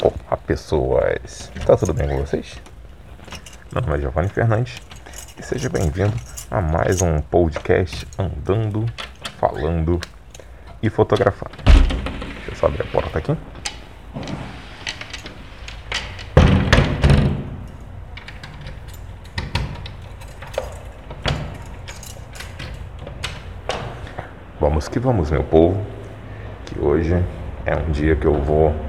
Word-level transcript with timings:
Olá 0.00 0.36
pessoas, 0.46 1.50
tá 1.66 1.76
tudo 1.76 1.92
bem 1.92 2.06
com 2.06 2.18
vocês? 2.18 2.60
Meu 3.72 3.82
nome 3.82 3.96
é 3.96 4.00
Giovanni 4.00 4.28
Fernandes 4.28 4.80
e 5.36 5.42
seja 5.42 5.68
bem-vindo 5.68 6.14
a 6.48 6.60
mais 6.60 7.02
um 7.02 7.20
podcast 7.20 8.06
andando, 8.16 8.86
falando 9.40 10.00
e 10.80 10.88
fotografando. 10.88 11.50
Deixa 11.64 12.50
eu 12.52 12.54
só 12.54 12.66
abrir 12.66 12.82
a 12.82 12.86
porta 12.86 13.18
aqui. 13.18 13.36
Vamos 24.60 24.86
que 24.86 25.00
vamos, 25.00 25.28
meu 25.32 25.42
povo, 25.42 25.84
que 26.66 26.78
hoje 26.78 27.14
é 27.66 27.74
um 27.74 27.90
dia 27.90 28.14
que 28.14 28.26
eu 28.26 28.40
vou 28.40 28.87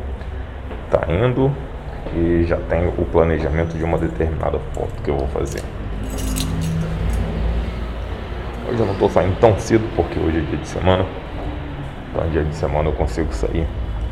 tá 0.89 1.05
indo 1.07 1.51
e 2.13 2.43
já 2.45 2.57
tenho 2.57 2.89
o 2.97 3.05
planejamento 3.05 3.77
de 3.77 3.83
uma 3.83 3.97
determinada 3.97 4.59
foto 4.73 5.01
que 5.03 5.09
eu 5.09 5.17
vou 5.17 5.27
fazer. 5.27 5.61
Hoje 8.67 8.79
eu 8.79 8.85
não 8.85 8.93
estou 8.93 9.09
saindo 9.09 9.39
tão 9.39 9.57
cedo 9.59 9.87
porque 9.95 10.19
hoje 10.19 10.39
é 10.39 10.41
dia 10.41 10.57
de 10.57 10.67
semana. 10.67 11.05
Então 12.09 12.29
dia 12.29 12.43
de 12.43 12.55
semana 12.55 12.89
eu 12.89 12.93
consigo 12.93 13.33
sair 13.33 13.67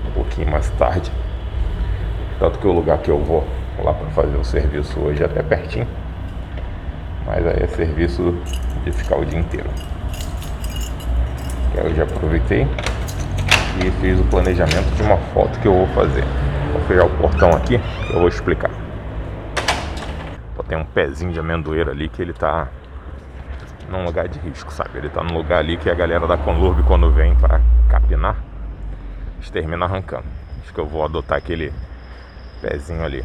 um 0.08 0.12
pouquinho 0.12 0.50
mais 0.50 0.70
tarde. 0.72 1.12
Tanto 2.40 2.60
que 2.60 2.68
o 2.68 2.72
lugar 2.72 3.00
que 3.00 3.10
eu 3.10 3.20
vou 3.20 3.44
lá 3.84 3.94
para 3.94 4.08
fazer 4.10 4.38
o 4.38 4.44
serviço 4.44 5.00
hoje 5.00 5.24
é 5.24 5.26
até 5.26 5.42
pertinho. 5.42 5.88
Mas 7.26 7.46
aí 7.46 7.64
é 7.64 7.68
serviço 7.68 8.36
de 8.84 8.92
ficar 8.92 9.18
o 9.18 9.26
dia 9.26 9.40
inteiro. 9.40 9.70
Eu 11.76 11.94
já 11.94 12.04
aproveitei 12.04 12.68
e 13.84 13.92
fiz 14.02 14.20
o 14.20 14.24
planejamento 14.24 14.96
de 14.96 15.04
uma 15.04 15.18
foto 15.18 15.60
que 15.60 15.68
eu 15.68 15.74
vou 15.74 15.88
fazer. 15.88 16.24
Fechar 16.88 17.06
o 17.06 17.10
portão 17.18 17.50
aqui, 17.50 17.80
eu 18.10 18.20
vou 18.20 18.30
explicar. 18.30 18.72
Tem 20.70 20.78
um 20.78 20.84
pezinho 20.84 21.32
de 21.32 21.40
amendoeira 21.40 21.92
ali 21.92 22.10
que 22.10 22.22
ele 22.22 22.34
tá 22.34 22.68
num 23.90 24.04
lugar 24.04 24.28
de 24.28 24.38
risco, 24.40 24.70
sabe? 24.74 24.98
Ele 24.98 25.08
tá 25.08 25.24
num 25.24 25.34
lugar 25.34 25.60
ali 25.60 25.78
que 25.78 25.90
a 25.90 25.94
galera 25.94 26.28
da 26.28 26.38
Conlurb 26.38 26.84
quando 26.84 27.10
vem 27.10 27.34
para 27.36 27.62
capinar, 27.88 28.36
eles 29.36 29.50
terminam 29.50 29.88
arrancando. 29.88 30.26
Acho 30.62 30.74
que 30.74 30.80
eu 30.80 30.86
vou 30.86 31.06
adotar 31.06 31.38
aquele 31.38 31.74
pezinho 32.62 33.02
ali. 33.02 33.24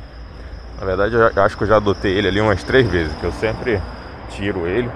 Na 0.78 0.86
verdade, 0.86 1.16
eu 1.16 1.42
acho 1.42 1.56
que 1.56 1.64
eu 1.64 1.68
já 1.68 1.76
adotei 1.78 2.16
ele 2.16 2.28
ali 2.28 2.40
umas 2.40 2.62
três 2.62 2.88
vezes, 2.88 3.12
que 3.16 3.24
eu 3.24 3.32
sempre 3.32 3.82
tiro 4.28 4.64
ele, 4.64 4.88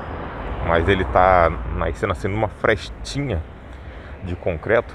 mas 0.69 0.89
ele 0.89 1.05
tá 1.06 1.50
nascendo 1.77 2.12
assim 2.12 2.28
numa 2.28 2.48
frestinha 2.48 3.42
de 4.22 4.37
concreto, 4.37 4.94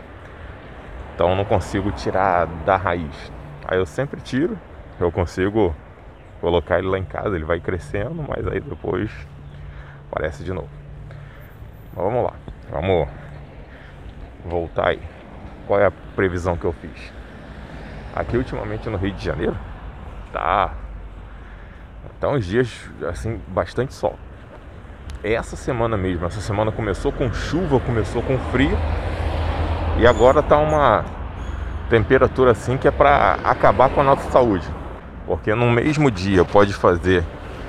então 1.14 1.32
eu 1.32 1.36
não 1.36 1.44
consigo 1.44 1.92
tirar 1.92 2.46
da 2.66 2.78
raiz. 2.78 3.32
Aí 3.68 3.78
eu 3.78 3.86
sempre 3.86 4.20
tiro, 4.22 4.58
eu 5.00 5.12
consigo 5.12 5.76
colocar 6.40 6.80
ele 6.80 6.88
lá 6.88 6.98
em 6.98 7.06
casa, 7.06 7.36
ele 7.36 7.46
vai 7.46 7.60
crescendo, 7.60 8.26
mas 8.28 8.46
aí 8.48 8.60
depois 8.60 9.12
aparece 10.12 10.44
de 10.44 10.52
novo. 10.52 10.70
Mas 11.96 12.04
vamos 12.04 12.24
lá, 12.24 12.34
vamos 12.70 13.08
voltar 14.46 14.90
aí. 14.90 15.02
Qual 15.68 15.80
é 15.80 15.86
a 15.86 15.92
previsão 16.16 16.58
que 16.58 16.66
eu 16.66 16.74
fiz? 16.74 17.14
Aqui 18.16 18.36
ultimamente 18.36 18.90
no 18.90 18.98
Rio 18.98 19.14
de 19.14 19.24
Janeiro 19.24 19.56
tá 20.34 20.74
tá 22.20 22.30
uns 22.30 22.46
dias 22.46 22.90
assim 23.08 23.40
bastante 23.48 23.94
sol. 23.94 24.18
Essa 25.24 25.56
semana 25.56 25.96
mesmo, 25.96 26.26
essa 26.26 26.42
semana 26.42 26.72
começou 26.72 27.12
com 27.12 27.32
chuva, 27.32 27.80
começou 27.80 28.24
com 28.24 28.38
frio 28.52 28.78
e 30.00 30.08
agora 30.08 30.42
tá 30.42 30.58
uma 30.58 31.06
temperatura 31.92 32.52
assim 32.52 32.78
que 32.78 32.88
é 32.88 32.92
para 32.92 33.38
acabar 33.44 33.90
com 33.90 34.00
a 34.00 34.04
nossa 34.04 34.30
saúde. 34.32 34.66
Porque 35.28 35.54
no 35.54 35.70
mesmo 35.70 36.10
dia 36.10 36.46
pode 36.46 36.74
fazer 36.74 37.24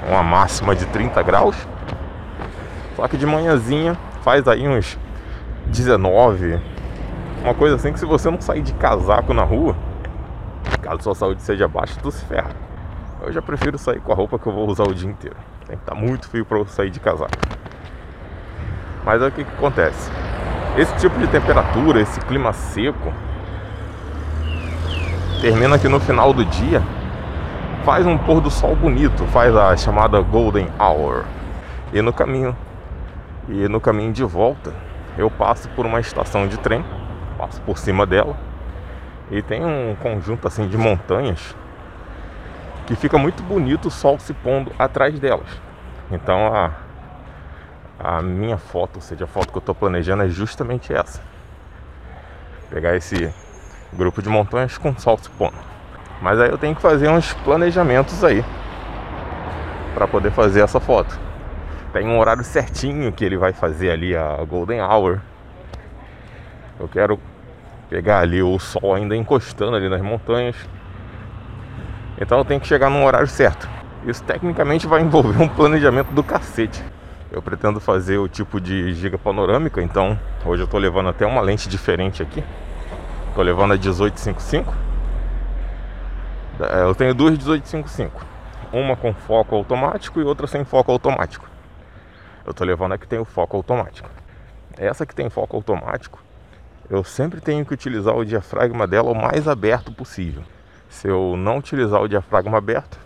uma 0.08 0.22
máxima 0.22 0.74
de 0.74 0.86
30 0.86 1.22
graus, 1.22 1.56
só 2.96 3.06
que 3.06 3.16
de 3.16 3.26
manhãzinha 3.26 3.96
faz 4.22 4.46
aí 4.48 4.68
uns 4.68 4.98
19, 5.66 6.60
uma 7.42 7.54
coisa 7.54 7.76
assim 7.76 7.92
que 7.92 7.98
se 7.98 8.06
você 8.06 8.30
não 8.30 8.40
sair 8.40 8.62
de 8.62 8.72
casaco 8.74 9.34
na 9.34 9.42
rua, 9.42 9.76
caso 10.80 11.02
sua 11.02 11.14
saúde 11.14 11.42
seja 11.42 11.68
baixa, 11.68 11.98
tu 12.00 12.10
se 12.10 12.24
ferra. 12.24 12.50
Eu 13.20 13.32
já 13.32 13.40
prefiro 13.40 13.78
sair 13.78 14.00
com 14.00 14.12
a 14.12 14.14
roupa 14.14 14.38
que 14.38 14.46
eu 14.46 14.52
vou 14.52 14.68
usar 14.68 14.84
o 14.84 14.94
dia 14.94 15.08
inteiro. 15.08 15.36
Tem 15.66 15.76
que 15.76 15.82
estar 15.82 15.94
tá 15.94 16.00
muito 16.00 16.28
frio 16.28 16.44
para 16.44 16.58
eu 16.58 16.66
sair 16.66 16.90
de 16.90 16.98
casaco. 16.98 17.30
Mas 19.04 19.22
aí 19.22 19.28
o 19.28 19.32
que, 19.32 19.44
que 19.44 19.52
acontece? 19.52 20.10
Esse 20.76 20.94
tipo 20.96 21.18
de 21.18 21.28
temperatura, 21.28 22.00
esse 22.00 22.18
clima 22.20 22.52
seco, 22.52 23.12
termina 25.42 25.76
que 25.76 25.88
no 25.88 25.98
final 25.98 26.32
do 26.32 26.44
dia 26.44 26.80
faz 27.84 28.06
um 28.06 28.16
pôr 28.16 28.40
do 28.40 28.48
sol 28.48 28.76
bonito, 28.76 29.26
faz 29.26 29.52
a 29.56 29.76
chamada 29.76 30.20
Golden 30.20 30.68
Hour. 30.78 31.24
E 31.92 32.00
no 32.00 32.12
caminho, 32.12 32.56
e 33.48 33.66
no 33.66 33.80
caminho 33.80 34.12
de 34.12 34.22
volta, 34.22 34.72
eu 35.18 35.28
passo 35.28 35.68
por 35.70 35.84
uma 35.84 35.98
estação 35.98 36.46
de 36.46 36.56
trem, 36.58 36.84
passo 37.36 37.60
por 37.62 37.76
cima 37.76 38.06
dela, 38.06 38.36
e 39.32 39.42
tem 39.42 39.64
um 39.64 39.96
conjunto 40.00 40.46
assim 40.46 40.68
de 40.68 40.78
montanhas 40.78 41.56
que 42.86 42.94
fica 42.94 43.18
muito 43.18 43.42
bonito 43.42 43.88
o 43.88 43.90
sol 43.90 44.20
se 44.20 44.32
pondo 44.32 44.70
atrás 44.78 45.18
delas. 45.18 45.48
Então 46.08 46.54
a, 46.54 46.70
a 47.98 48.22
minha 48.22 48.58
foto, 48.58 48.96
ou 48.96 49.02
seja, 49.02 49.24
a 49.24 49.28
foto 49.28 49.50
que 49.50 49.58
eu 49.58 49.60
estou 49.60 49.74
planejando 49.74 50.22
é 50.22 50.28
justamente 50.28 50.94
essa. 50.94 51.20
Pegar 52.70 52.94
esse 52.94 53.34
grupo 53.96 54.22
de 54.22 54.28
montanhas 54.28 54.78
com 54.78 54.96
sol 54.96 55.18
se 55.18 55.30
pondo. 55.30 55.56
Mas 56.20 56.40
aí 56.40 56.50
eu 56.50 56.58
tenho 56.58 56.74
que 56.74 56.80
fazer 56.80 57.08
uns 57.08 57.32
planejamentos 57.32 58.22
aí 58.22 58.44
para 59.94 60.06
poder 60.06 60.30
fazer 60.30 60.60
essa 60.60 60.80
foto. 60.80 61.18
Tem 61.92 62.06
um 62.06 62.18
horário 62.18 62.42
certinho 62.44 63.12
que 63.12 63.24
ele 63.24 63.36
vai 63.36 63.52
fazer 63.52 63.90
ali 63.90 64.16
a 64.16 64.36
Golden 64.44 64.80
Hour. 64.80 65.20
Eu 66.80 66.88
quero 66.88 67.20
pegar 67.90 68.20
ali 68.20 68.42
o 68.42 68.58
sol 68.58 68.94
ainda 68.94 69.14
encostando 69.14 69.76
ali 69.76 69.88
nas 69.88 70.00
montanhas. 70.00 70.56
Então 72.18 72.38
eu 72.38 72.44
tenho 72.44 72.60
que 72.60 72.66
chegar 72.66 72.88
num 72.88 73.04
horário 73.04 73.26
certo. 73.26 73.68
Isso 74.06 74.22
tecnicamente 74.24 74.86
vai 74.86 75.02
envolver 75.02 75.42
um 75.42 75.48
planejamento 75.48 76.10
do 76.12 76.22
cacete. 76.22 76.82
Eu 77.30 77.42
pretendo 77.42 77.80
fazer 77.80 78.18
o 78.18 78.28
tipo 78.28 78.60
de 78.60 78.92
giga 78.94 79.18
panorâmica, 79.18 79.82
então 79.82 80.18
hoje 80.44 80.62
eu 80.62 80.66
estou 80.66 80.78
levando 80.78 81.08
até 81.08 81.26
uma 81.26 81.40
lente 81.40 81.68
diferente 81.68 82.22
aqui. 82.22 82.42
Tô 83.34 83.40
levando 83.40 83.72
a 83.72 83.76
1855. 83.76 84.74
É, 86.60 86.82
eu 86.82 86.94
tenho 86.94 87.14
duas 87.14 87.30
1855. 87.30 88.26
Uma 88.70 88.94
com 88.94 89.14
foco 89.14 89.56
automático 89.56 90.20
e 90.20 90.22
outra 90.22 90.46
sem 90.46 90.64
foco 90.64 90.92
automático. 90.92 91.48
Eu 92.44 92.52
tô 92.52 92.62
levando 92.62 92.92
a 92.92 92.98
que 92.98 93.08
tem 93.08 93.18
o 93.18 93.24
foco 93.24 93.56
automático. 93.56 94.08
Essa 94.76 95.06
que 95.06 95.14
tem 95.14 95.30
foco 95.30 95.56
automático, 95.56 96.22
eu 96.90 97.02
sempre 97.02 97.40
tenho 97.40 97.64
que 97.64 97.72
utilizar 97.72 98.14
o 98.14 98.24
diafragma 98.24 98.86
dela 98.86 99.10
o 99.10 99.14
mais 99.14 99.48
aberto 99.48 99.90
possível. 99.90 100.42
Se 100.90 101.08
eu 101.08 101.34
não 101.34 101.56
utilizar 101.56 102.02
o 102.02 102.08
diafragma 102.08 102.58
aberto, 102.58 102.98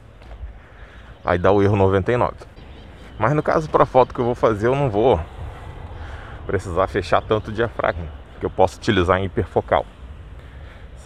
aí 1.25 1.39
dá 1.39 1.53
o 1.53 1.63
erro 1.63 1.77
99. 1.77 2.35
Mas 3.17 3.33
no 3.33 3.45
caso 3.45 3.71
para 3.71 3.85
a 3.85 3.87
foto 3.87 4.13
que 4.13 4.21
eu 4.21 4.25
vou 4.25 4.35
fazer, 4.35 4.67
eu 4.67 4.75
não 4.75 4.91
vou 4.91 5.21
precisar 6.47 6.87
fechar 6.89 7.23
tanto 7.23 7.51
o 7.51 7.53
diafragma, 7.53 8.09
que 8.41 8.47
eu 8.47 8.51
posso 8.51 8.77
utilizar 8.77 9.19
em 9.19 9.25
hiperfocal 9.27 9.87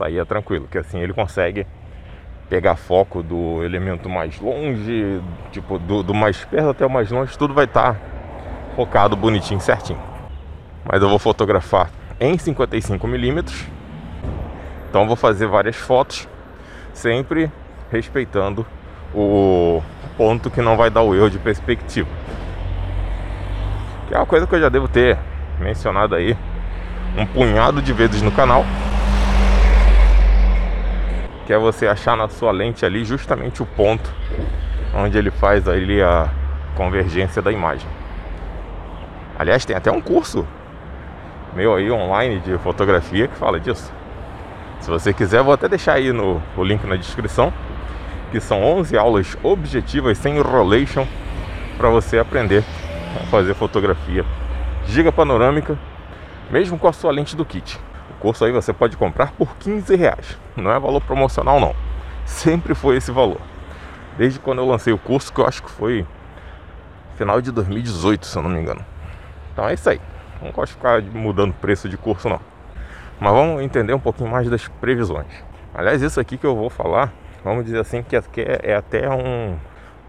saía 0.01 0.25
tranquilo, 0.25 0.67
que 0.67 0.79
assim 0.79 0.99
ele 0.99 1.13
consegue 1.13 1.67
pegar 2.49 2.75
foco 2.75 3.23
do 3.23 3.63
elemento 3.63 4.09
mais 4.09 4.41
longe, 4.41 5.21
tipo 5.53 5.79
do, 5.79 6.03
do 6.03 6.15
mais 6.15 6.43
perto 6.45 6.71
até 6.71 6.87
o 6.87 6.91
mais 6.91 7.11
longe, 7.11 7.37
tudo 7.37 7.53
vai 7.53 7.67
estar 7.67 7.95
tá 7.95 8.01
focado 8.75 9.15
bonitinho, 9.15 9.61
certinho. 9.61 10.01
Mas 10.91 11.03
eu 11.03 11.09
vou 11.09 11.19
fotografar 11.19 11.91
em 12.19 12.37
55 12.37 13.07
milímetros, 13.07 13.67
então 14.89 15.07
vou 15.07 15.17
fazer 15.17 15.47
várias 15.47 15.77
fotos, 15.77 16.27
sempre 16.95 17.53
respeitando 17.93 18.67
o 19.15 19.83
ponto 20.17 20.51
que 20.51 20.63
não 20.63 20.77
vai 20.77 20.89
dar 20.89 21.03
o 21.03 21.15
erro 21.15 21.31
de 21.31 21.39
perspectiva. 21.39 22.09
Que 24.09 24.15
é 24.15 24.17
uma 24.17 24.27
coisa 24.27 24.47
que 24.47 24.55
eu 24.55 24.61
já 24.61 24.69
devo 24.69 24.89
ter 24.89 25.19
mencionado 25.61 26.15
aí 26.15 26.37
um 27.17 27.27
punhado 27.27 27.83
de 27.83 27.93
vezes 27.93 28.23
no 28.23 28.33
canal 28.33 28.65
que 31.51 31.55
é 31.55 31.59
você 31.59 31.89
achar 31.89 32.17
na 32.17 32.29
sua 32.29 32.53
lente 32.53 32.87
ali 32.87 33.05
justamente 33.05 33.61
o 33.61 33.67
ponto 33.67 34.09
onde 34.95 35.19
ele 35.19 35.33
faz 35.33 35.67
ali 35.67 36.01
a 36.01 36.29
convergência 36.77 37.43
da 37.43 37.51
imagem. 37.51 37.89
Aliás, 39.37 39.65
tem 39.65 39.75
até 39.75 39.91
um 39.91 40.01
curso 40.01 40.47
meu 41.53 41.75
aí 41.75 41.91
online 41.91 42.39
de 42.39 42.57
fotografia 42.59 43.27
que 43.27 43.35
fala 43.35 43.59
disso. 43.59 43.93
Se 44.79 44.89
você 44.89 45.13
quiser, 45.13 45.43
vou 45.43 45.53
até 45.53 45.69
deixar 45.69 45.95
aí 45.95 46.13
no, 46.13 46.41
o 46.57 46.63
link 46.63 46.85
na 46.87 46.95
descrição, 46.95 47.53
que 48.31 48.39
são 48.39 48.63
11 48.63 48.97
aulas 48.97 49.37
objetivas 49.43 50.19
sem 50.19 50.37
enrolation 50.37 51.05
para 51.77 51.89
você 51.89 52.21
aprender 52.21 52.63
a 53.21 53.27
fazer 53.27 53.55
fotografia 53.55 54.25
giga 54.87 55.11
panorâmica, 55.11 55.77
mesmo 56.49 56.79
com 56.79 56.87
a 56.87 56.93
sua 56.93 57.11
lente 57.11 57.35
do 57.35 57.45
kit 57.45 57.77
curso 58.15 58.45
aí 58.45 58.53
você 58.53 58.73
pode 58.73 58.97
comprar 58.97 59.33
por 59.33 59.57
15 59.57 59.95
reais. 59.97 60.39
Não 60.57 60.71
é 60.71 60.79
valor 60.79 61.01
promocional 61.01 61.61
não. 61.61 61.75
sempre 62.25 62.75
foi 62.75 62.97
esse 62.97 63.11
valor. 63.11 63.41
Desde 64.17 64.39
quando 64.39 64.59
eu 64.59 64.67
lancei 64.67 64.93
o 64.93 64.99
curso, 64.99 65.33
que 65.33 65.41
eu 65.41 65.47
acho 65.47 65.63
que 65.63 65.71
foi 65.71 66.07
final 67.17 67.41
de 67.41 67.51
2018, 67.51 68.27
se 68.27 68.37
eu 68.37 68.43
não 68.43 68.51
me 68.51 68.61
engano. 68.61 68.85
Então 69.53 69.69
é 69.69 69.75
isso 69.75 69.89
aí. 69.89 70.01
Não 70.43 70.51
gosto 70.51 70.73
de 70.73 70.77
ficar 70.77 71.03
mudando 71.03 71.53
preço 71.55 71.89
de 71.89 71.97
curso 71.97 72.29
não. 72.29 72.41
Mas 73.21 73.33
vamos 73.33 73.63
entender 73.63 73.93
um 73.93 74.01
pouquinho 74.01 74.31
mais 74.31 74.49
das 74.49 74.67
previsões. 74.67 75.45
Aliás, 75.75 76.01
isso 76.03 76.19
aqui 76.19 76.39
que 76.39 76.47
eu 76.47 76.57
vou 76.57 76.71
falar, 76.71 77.13
vamos 77.45 77.65
dizer 77.65 77.79
assim, 77.79 78.03
que 78.03 78.17
é 78.41 78.75
até 78.75 79.09
um, 79.09 79.57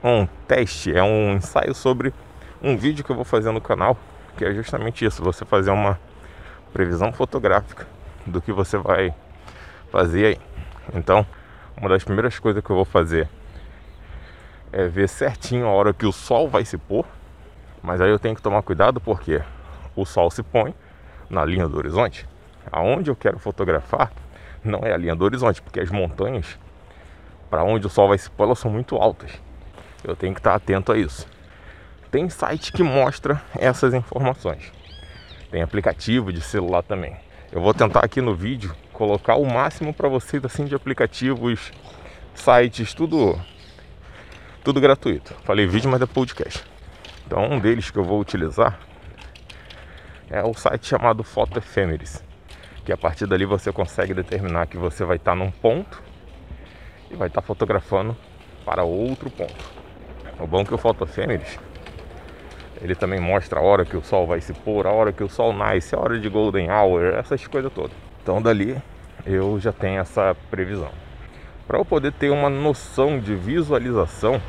um 0.03 0.25
teste, 0.47 0.95
é 0.95 1.03
um 1.03 1.33
ensaio 1.33 1.75
sobre 1.75 2.13
um 2.63 2.77
vídeo 2.77 3.03
que 3.03 3.11
eu 3.11 3.15
vou 3.15 3.25
fazer 3.25 3.51
no 3.51 3.59
canal, 3.59 3.97
que 4.37 4.45
é 4.45 4.53
justamente 4.53 5.05
isso, 5.05 5.21
você 5.23 5.43
fazer 5.43 5.71
uma 5.71 5.99
previsão 6.73 7.11
fotográfica 7.11 7.87
do 8.25 8.41
que 8.41 8.51
você 8.51 8.77
vai 8.77 9.13
fazer 9.91 10.25
aí. 10.25 10.39
Então, 10.93 11.25
uma 11.77 11.89
das 11.89 12.03
primeiras 12.03 12.37
coisas 12.39 12.63
que 12.63 12.69
eu 12.69 12.75
vou 12.75 12.85
fazer 12.85 13.27
é 14.71 14.87
ver 14.87 15.09
certinho 15.09 15.67
a 15.67 15.71
hora 15.71 15.93
que 15.93 16.05
o 16.05 16.11
sol 16.11 16.47
vai 16.47 16.63
se 16.63 16.77
pôr. 16.77 17.05
Mas 17.83 17.99
aí 17.99 18.09
eu 18.09 18.19
tenho 18.19 18.35
que 18.35 18.41
tomar 18.41 18.61
cuidado 18.61 19.01
porque 19.01 19.41
o 19.95 20.05
sol 20.05 20.29
se 20.29 20.43
põe 20.43 20.73
na 21.29 21.43
linha 21.43 21.67
do 21.67 21.77
horizonte. 21.77 22.27
Aonde 22.71 23.09
eu 23.09 23.15
quero 23.15 23.39
fotografar 23.39 24.11
não 24.63 24.81
é 24.83 24.93
a 24.93 24.97
linha 24.97 25.15
do 25.15 25.25
horizonte, 25.25 25.61
porque 25.61 25.79
as 25.79 25.89
montanhas 25.89 26.57
para 27.49 27.63
onde 27.63 27.85
o 27.85 27.89
sol 27.89 28.07
vai 28.07 28.17
se 28.17 28.29
pôr 28.29 28.45
elas 28.45 28.59
são 28.59 28.71
muito 28.71 28.95
altas. 28.95 29.31
Eu 30.03 30.15
tenho 30.15 30.33
que 30.33 30.39
estar 30.39 30.55
atento 30.55 30.91
a 30.91 30.97
isso. 30.97 31.27
Tem 32.09 32.29
site 32.29 32.71
que 32.71 32.83
mostra 32.83 33.41
essas 33.57 33.93
informações. 33.93 34.71
Tem 35.51 35.61
aplicativo 35.61 36.31
de 36.31 36.39
celular 36.39 36.81
também. 36.81 37.13
Eu 37.51 37.59
vou 37.59 37.73
tentar 37.73 37.99
aqui 37.99 38.21
no 38.21 38.33
vídeo 38.33 38.73
colocar 38.93 39.35
o 39.35 39.45
máximo 39.45 39.93
para 39.93 40.07
vocês 40.07 40.43
assim 40.45 40.63
de 40.63 40.73
aplicativos, 40.73 41.73
sites, 42.33 42.93
tudo 42.93 43.37
tudo 44.63 44.79
gratuito. 44.79 45.33
Falei 45.43 45.67
vídeo, 45.67 45.91
mas 45.91 46.01
é 46.01 46.05
podcast. 46.05 46.63
Então 47.27 47.51
um 47.51 47.59
deles 47.59 47.91
que 47.91 47.97
eu 47.97 48.03
vou 48.05 48.21
utilizar 48.21 48.79
é 50.29 50.41
o 50.41 50.53
site 50.53 50.87
chamado 50.87 51.21
Photo 51.21 51.59
Ephemeris, 51.59 52.23
que 52.85 52.93
a 52.93 52.97
partir 52.97 53.25
dali 53.27 53.43
você 53.43 53.73
consegue 53.73 54.13
determinar 54.13 54.67
que 54.67 54.77
você 54.77 55.03
vai 55.03 55.17
estar 55.17 55.35
num 55.35 55.51
ponto 55.51 56.01
e 57.09 57.15
vai 57.15 57.27
estar 57.27 57.41
fotografando 57.41 58.15
para 58.63 58.85
outro 58.85 59.29
ponto. 59.29 59.69
O 60.39 60.47
bom 60.47 60.61
é 60.61 60.63
que 60.63 60.73
o 60.73 60.77
Photo 60.77 61.03
Ephemeris 61.03 61.59
ele 62.81 62.95
também 62.95 63.19
mostra 63.19 63.59
a 63.59 63.63
hora 63.63 63.85
que 63.85 63.95
o 63.95 64.03
sol 64.03 64.25
vai 64.25 64.41
se 64.41 64.53
pôr, 64.53 64.87
a 64.87 64.91
hora 64.91 65.13
que 65.13 65.23
o 65.23 65.29
sol 65.29 65.53
nasce, 65.53 65.95
a 65.95 65.99
hora 65.99 66.19
de 66.19 66.27
golden 66.27 66.69
hour, 66.71 67.13
essas 67.13 67.45
coisas 67.45 67.71
todas. 67.71 67.95
Então 68.21 68.41
dali 68.41 68.75
eu 69.25 69.59
já 69.59 69.71
tenho 69.71 70.01
essa 70.01 70.35
previsão. 70.49 70.89
Para 71.67 71.77
eu 71.77 71.85
poder 71.85 72.11
ter 72.11 72.31
uma 72.31 72.49
noção 72.49 73.19
de 73.19 73.35
visualização, 73.35 74.41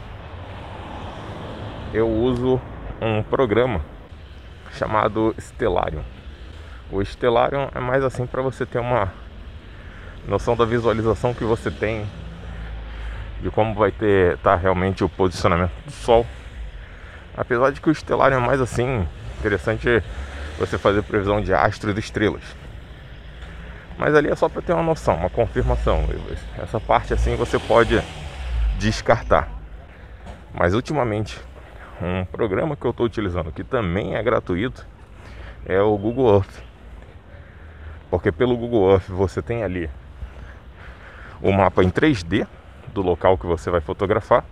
eu 1.93 2.08
uso 2.08 2.61
um 3.00 3.23
programa 3.23 3.82
chamado 4.73 5.34
Stellarium. 5.38 6.02
O 6.90 7.05
Stellarium 7.05 7.69
é 7.75 7.81
mais 7.81 8.02
assim 8.02 8.26
para 8.26 8.40
você 8.40 8.64
ter 8.64 8.79
uma 8.79 9.12
noção 10.26 10.56
da 10.56 10.64
visualização 10.64 11.34
que 11.34 11.44
você 11.44 11.70
tem 11.70 12.06
de 13.43 13.50
como 13.50 13.75
vai 13.75 13.90
ter 13.90 14.38
tá 14.38 14.55
realmente 14.55 15.05
o 15.05 15.08
posicionamento 15.08 15.73
do 15.84 15.90
sol. 15.90 16.26
Apesar 17.37 17.70
de 17.73 17.81
que 17.81 17.88
o 17.88 17.94
Stellarium 17.94 18.38
é 18.38 18.46
mais 18.46 18.61
assim, 18.61 19.06
interessante 19.38 20.02
você 20.58 20.76
fazer 20.76 21.02
previsão 21.02 21.40
de 21.40 21.55
astros 21.55 21.96
e 21.96 22.00
estrelas. 22.00 22.43
Mas 23.99 24.14
ali 24.14 24.29
é 24.29 24.37
só 24.37 24.49
para 24.49 24.62
ter 24.62 24.73
uma 24.73 24.82
noção, 24.82 25.17
uma 25.17 25.31
confirmação. 25.31 26.05
Essa 26.58 26.81
parte 26.81 27.14
assim 27.14 27.37
você 27.37 27.58
pode 27.58 28.02
descartar. 28.79 29.49
Mas 30.52 30.75
ultimamente, 30.75 31.40
um 32.00 32.25
programa 32.25 32.76
que 32.76 32.84
eu 32.84 32.90
estou 32.90 33.06
utilizando 33.06 33.52
que 33.52 33.64
também 33.64 34.14
é 34.14 34.23
gratuito 34.23 34.87
é 35.64 35.81
o 35.81 35.96
Google 35.96 36.34
Earth. 36.34 36.62
Porque 38.11 38.31
pelo 38.31 38.56
Google 38.56 38.93
Earth 38.93 39.08
você 39.08 39.40
tem 39.40 39.62
ali 39.62 39.88
o 41.40 41.50
mapa 41.50 41.82
em 41.82 41.90
3D 41.90 42.46
do 42.93 43.00
local 43.00 43.38
que 43.38 43.46
você 43.46 43.70
vai 43.70 43.81
fotografar 43.81 44.44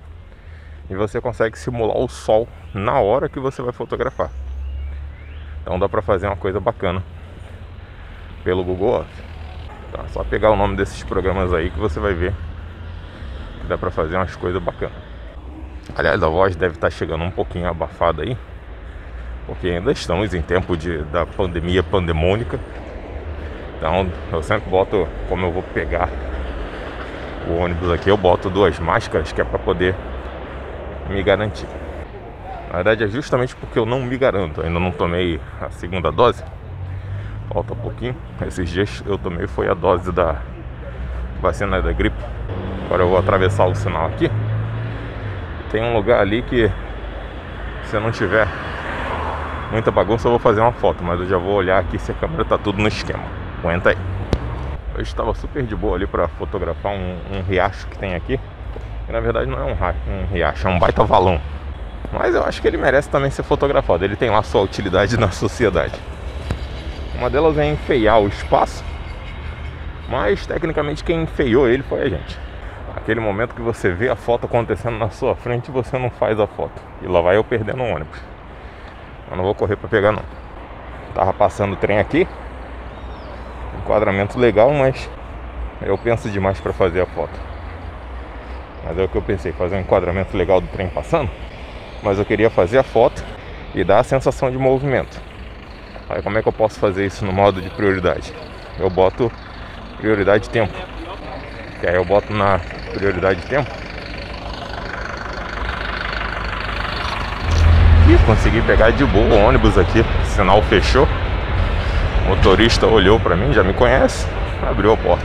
e 0.88 0.94
você 0.94 1.20
consegue 1.20 1.58
simular 1.58 1.96
o 1.96 2.08
sol 2.08 2.48
na 2.74 3.00
hora 3.00 3.28
que 3.28 3.40
você 3.40 3.62
vai 3.62 3.72
fotografar. 3.72 4.30
Então 5.62 5.78
dá 5.78 5.88
para 5.88 6.02
fazer 6.02 6.26
uma 6.26 6.36
coisa 6.36 6.60
bacana 6.60 7.02
pelo 8.42 8.64
Google 8.64 8.98
Earth. 8.98 9.30
Tá? 9.92 10.04
Só 10.08 10.24
pegar 10.24 10.50
o 10.50 10.56
nome 10.56 10.76
desses 10.76 11.02
programas 11.02 11.52
aí 11.52 11.70
que 11.70 11.78
você 11.78 11.98
vai 11.98 12.14
ver 12.14 12.32
que 13.60 13.66
dá 13.66 13.76
pra 13.76 13.90
fazer 13.90 14.16
umas 14.16 14.34
coisas 14.36 14.62
bacanas. 14.62 14.96
Aliás, 15.96 16.22
a 16.22 16.28
voz 16.28 16.54
deve 16.56 16.74
estar 16.74 16.86
tá 16.86 16.90
chegando 16.90 17.24
um 17.24 17.30
pouquinho 17.30 17.68
abafada 17.68 18.22
aí, 18.22 18.36
porque 19.46 19.68
ainda 19.68 19.90
estamos 19.92 20.32
em 20.32 20.40
tempo 20.40 20.76
de, 20.76 20.98
da 21.04 21.26
pandemia 21.26 21.82
pandemônica. 21.82 22.58
Então 23.76 24.10
eu 24.32 24.42
sempre 24.42 24.70
boto, 24.70 25.08
como 25.28 25.46
eu 25.46 25.52
vou 25.52 25.62
pegar 25.62 26.08
o 27.48 27.56
ônibus 27.56 27.90
aqui, 27.90 28.08
eu 28.08 28.16
boto 28.16 28.48
duas 28.48 28.78
máscaras 28.78 29.32
que 29.32 29.40
é 29.40 29.44
para 29.44 29.58
poder 29.58 29.94
me 31.08 31.22
garantir. 31.22 31.66
Na 32.70 32.76
verdade 32.76 33.04
é 33.04 33.08
justamente 33.08 33.54
porque 33.56 33.78
eu 33.78 33.84
não 33.84 34.00
me 34.00 34.16
garanto, 34.16 34.62
ainda 34.62 34.78
não 34.78 34.92
tomei 34.92 35.40
a 35.60 35.70
segunda 35.70 36.10
dose 36.10 36.42
falta 37.52 37.74
um 37.74 37.76
pouquinho. 37.76 38.16
Esses 38.46 38.70
dias 38.70 39.02
eu 39.06 39.18
tomei 39.18 39.46
foi 39.46 39.68
a 39.68 39.74
dose 39.74 40.10
da 40.12 40.36
vacina 41.40 41.82
da 41.82 41.92
gripe. 41.92 42.16
Agora 42.86 43.02
eu 43.02 43.08
vou 43.08 43.18
atravessar 43.18 43.66
o 43.66 43.74
sinal 43.74 44.06
aqui. 44.06 44.30
Tem 45.70 45.82
um 45.82 45.94
lugar 45.94 46.20
ali 46.20 46.42
que 46.42 46.70
se 47.84 47.96
eu 47.96 48.00
não 48.00 48.10
tiver 48.10 48.46
muita 49.70 49.90
bagunça 49.90 50.26
eu 50.26 50.32
vou 50.32 50.38
fazer 50.38 50.60
uma 50.60 50.72
foto, 50.72 51.02
mas 51.02 51.20
eu 51.20 51.28
já 51.28 51.38
vou 51.38 51.54
olhar 51.54 51.78
aqui 51.78 51.98
se 51.98 52.10
a 52.10 52.14
câmera 52.14 52.44
tá 52.44 52.56
tudo 52.56 52.80
no 52.80 52.88
esquema. 52.88 53.22
Aguenta 53.58 53.90
aí. 53.90 53.96
Eu 54.94 55.02
estava 55.02 55.32
super 55.34 55.62
de 55.62 55.74
boa 55.74 55.96
ali 55.96 56.06
para 56.06 56.28
fotografar 56.28 56.92
um, 56.92 57.16
um, 57.32 57.42
riacho 57.48 57.86
que 57.86 57.98
tem 57.98 58.14
aqui. 58.14 58.38
Que 59.06 59.12
na 59.12 59.20
verdade 59.20 59.48
não 59.48 59.58
é 59.58 59.64
um, 59.64 59.72
um 59.72 60.26
riacho, 60.32 60.66
é 60.66 60.70
um 60.70 60.78
baita 60.78 61.04
valão. 61.04 61.40
Mas 62.12 62.34
eu 62.34 62.42
acho 62.44 62.60
que 62.60 62.68
ele 62.68 62.76
merece 62.76 63.08
também 63.08 63.30
ser 63.30 63.42
fotografado. 63.42 64.04
Ele 64.04 64.16
tem 64.16 64.30
lá 64.30 64.42
sua 64.42 64.62
utilidade 64.62 65.16
na 65.16 65.30
sociedade. 65.30 65.94
Uma 67.14 67.30
delas 67.30 67.56
é 67.58 67.70
enfeiar 67.70 68.20
o 68.20 68.28
espaço, 68.28 68.82
mas 70.08 70.46
tecnicamente 70.46 71.04
quem 71.04 71.22
enfeiou 71.22 71.68
ele 71.68 71.82
foi 71.82 72.02
a 72.02 72.08
gente. 72.08 72.38
Aquele 72.96 73.20
momento 73.20 73.54
que 73.54 73.60
você 73.60 73.92
vê 73.92 74.08
a 74.08 74.16
foto 74.16 74.46
acontecendo 74.46 74.98
na 74.98 75.10
sua 75.10 75.36
frente, 75.36 75.70
você 75.70 75.98
não 75.98 76.10
faz 76.10 76.40
a 76.40 76.46
foto. 76.46 76.80
E 77.02 77.06
lá 77.06 77.20
vai 77.20 77.36
eu 77.36 77.44
perdendo 77.44 77.82
o 77.82 77.86
ônibus. 77.86 78.18
Eu 79.30 79.36
não 79.36 79.44
vou 79.44 79.54
correr 79.54 79.76
para 79.76 79.88
pegar 79.88 80.12
não. 80.12 80.22
Tava 81.14 81.32
passando 81.32 81.74
o 81.74 81.76
trem 81.76 81.98
aqui. 81.98 82.26
Enquadramento 83.78 84.38
legal, 84.38 84.72
mas 84.72 85.08
eu 85.82 85.96
penso 85.96 86.28
demais 86.28 86.58
para 86.58 86.72
fazer 86.72 87.02
a 87.02 87.06
foto. 87.06 87.38
Mas 88.84 88.98
é 88.98 89.04
o 89.04 89.08
que 89.08 89.16
eu 89.16 89.22
pensei, 89.22 89.52
fazer 89.52 89.76
um 89.76 89.80
enquadramento 89.80 90.36
legal 90.36 90.60
do 90.60 90.66
trem 90.68 90.88
passando. 90.88 91.30
Mas 92.02 92.18
eu 92.18 92.24
queria 92.24 92.50
fazer 92.50 92.78
a 92.78 92.82
foto 92.82 93.22
e 93.74 93.84
dar 93.84 94.00
a 94.00 94.04
sensação 94.04 94.50
de 94.50 94.58
movimento. 94.58 95.20
Aí 96.08 96.22
como 96.22 96.38
é 96.38 96.42
que 96.42 96.48
eu 96.48 96.52
posso 96.52 96.78
fazer 96.78 97.06
isso 97.06 97.24
no 97.24 97.32
modo 97.32 97.60
de 97.60 97.70
prioridade? 97.70 98.32
Eu 98.78 98.90
boto 98.90 99.30
prioridade 99.98 100.44
de 100.44 100.50
tempo. 100.50 100.72
Que 101.80 101.86
aí 101.86 101.94
eu 101.94 102.04
boto 102.04 102.32
na 102.32 102.60
prioridade 102.92 103.40
de 103.40 103.46
tempo. 103.46 103.70
E 108.08 108.26
consegui 108.26 108.60
pegar 108.62 108.90
de 108.90 109.04
boa 109.04 109.36
o 109.36 109.46
ônibus 109.46 109.78
aqui. 109.78 110.00
O 110.00 110.26
sinal 110.26 110.60
fechou. 110.62 111.06
O 112.24 112.30
motorista 112.30 112.86
olhou 112.86 113.20
para 113.20 113.36
mim, 113.36 113.52
já 113.52 113.62
me 113.62 113.72
conhece, 113.72 114.26
abriu 114.68 114.92
a 114.92 114.96
porta. 114.96 115.24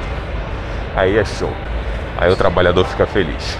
Aí 0.95 1.17
é 1.17 1.25
show. 1.25 1.51
Aí 2.17 2.31
o 2.31 2.35
trabalhador 2.35 2.85
fica 2.85 3.07
feliz. 3.07 3.57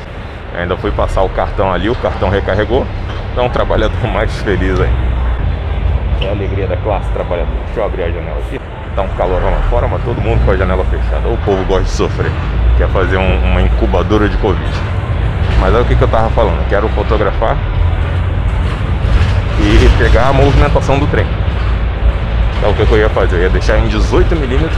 Eu 0.55 0.61
ainda 0.61 0.77
fui 0.77 0.89
passar 0.89 1.21
o 1.21 1.27
cartão 1.29 1.71
ali, 1.73 1.89
o 1.89 1.95
cartão 1.95 2.29
recarregou. 2.29 2.87
Então 3.33 3.47
o 3.47 3.49
trabalhador 3.49 4.01
mais 4.07 4.33
feliz 4.37 4.79
aí. 4.79 4.89
É 6.21 6.29
a 6.29 6.31
alegria 6.31 6.65
da 6.65 6.77
classe 6.77 7.09
trabalhadora. 7.11 7.57
Deixa 7.65 7.81
eu 7.81 7.85
abrir 7.85 8.03
a 8.03 8.09
janela 8.09 8.39
aqui. 8.39 8.61
Tá 8.95 9.01
um 9.01 9.09
calorão 9.09 9.51
lá 9.51 9.61
fora, 9.69 9.85
mas 9.85 10.01
todo 10.05 10.21
mundo 10.21 10.45
com 10.45 10.51
a 10.51 10.55
janela 10.55 10.85
fechada. 10.85 11.27
O 11.27 11.37
povo 11.39 11.61
gosta 11.65 11.83
de 11.83 11.89
sofrer. 11.89 12.31
Quer 12.77 12.87
fazer 12.87 13.17
um, 13.17 13.39
uma 13.43 13.61
incubadora 13.61 14.29
de 14.29 14.37
Covid. 14.37 14.71
Mas 15.59 15.75
é 15.75 15.79
o 15.81 15.83
que, 15.83 15.93
que 15.93 16.01
eu 16.01 16.07
tava 16.07 16.29
falando. 16.29 16.65
Quero 16.69 16.87
fotografar 16.89 17.57
e 19.59 19.89
pegar 19.97 20.29
a 20.29 20.33
movimentação 20.33 20.97
do 20.97 21.07
trem. 21.07 21.25
Então 22.59 22.71
o 22.71 22.73
que, 22.75 22.85
que 22.85 22.91
eu 22.93 22.97
ia 22.99 23.09
fazer? 23.09 23.35
Eu 23.35 23.41
ia 23.41 23.49
deixar 23.49 23.77
em 23.77 23.89
18mm. 23.89 24.69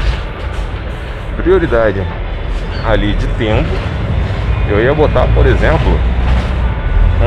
Prioridade 1.36 2.04
ali 2.84 3.14
de 3.14 3.28
tempo. 3.28 3.70
Eu 4.70 4.84
ia 4.84 4.94
botar, 4.94 5.28
por 5.34 5.46
exemplo, 5.46 6.00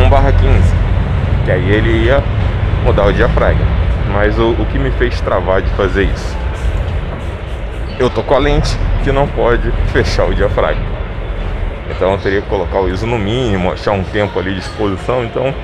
1 0.04 0.08
barra 0.08 0.30
15. 0.32 0.74
Que 1.44 1.50
aí 1.50 1.70
ele 1.70 2.04
ia 2.04 2.22
mudar 2.84 3.06
o 3.06 3.12
diafragma. 3.12 3.64
Mas 4.12 4.38
o, 4.38 4.50
o 4.50 4.66
que 4.66 4.78
me 4.78 4.90
fez 4.90 5.20
travar 5.20 5.62
de 5.62 5.70
fazer 5.70 6.04
isso? 6.04 6.36
Eu 7.98 8.10
tô 8.10 8.22
com 8.22 8.34
a 8.34 8.38
lente 8.38 8.76
que 9.02 9.10
não 9.10 9.26
pode 9.26 9.70
fechar 9.92 10.26
o 10.26 10.34
diafragma. 10.34 10.84
Então 11.90 12.12
eu 12.12 12.18
teria 12.18 12.42
que 12.42 12.48
colocar 12.48 12.80
o 12.80 12.88
ISO 12.88 13.06
no 13.06 13.18
mínimo, 13.18 13.72
achar 13.72 13.92
um 13.92 14.04
tempo 14.04 14.38
ali 14.38 14.52
de 14.52 14.60
exposição, 14.60 15.24
então 15.24 15.54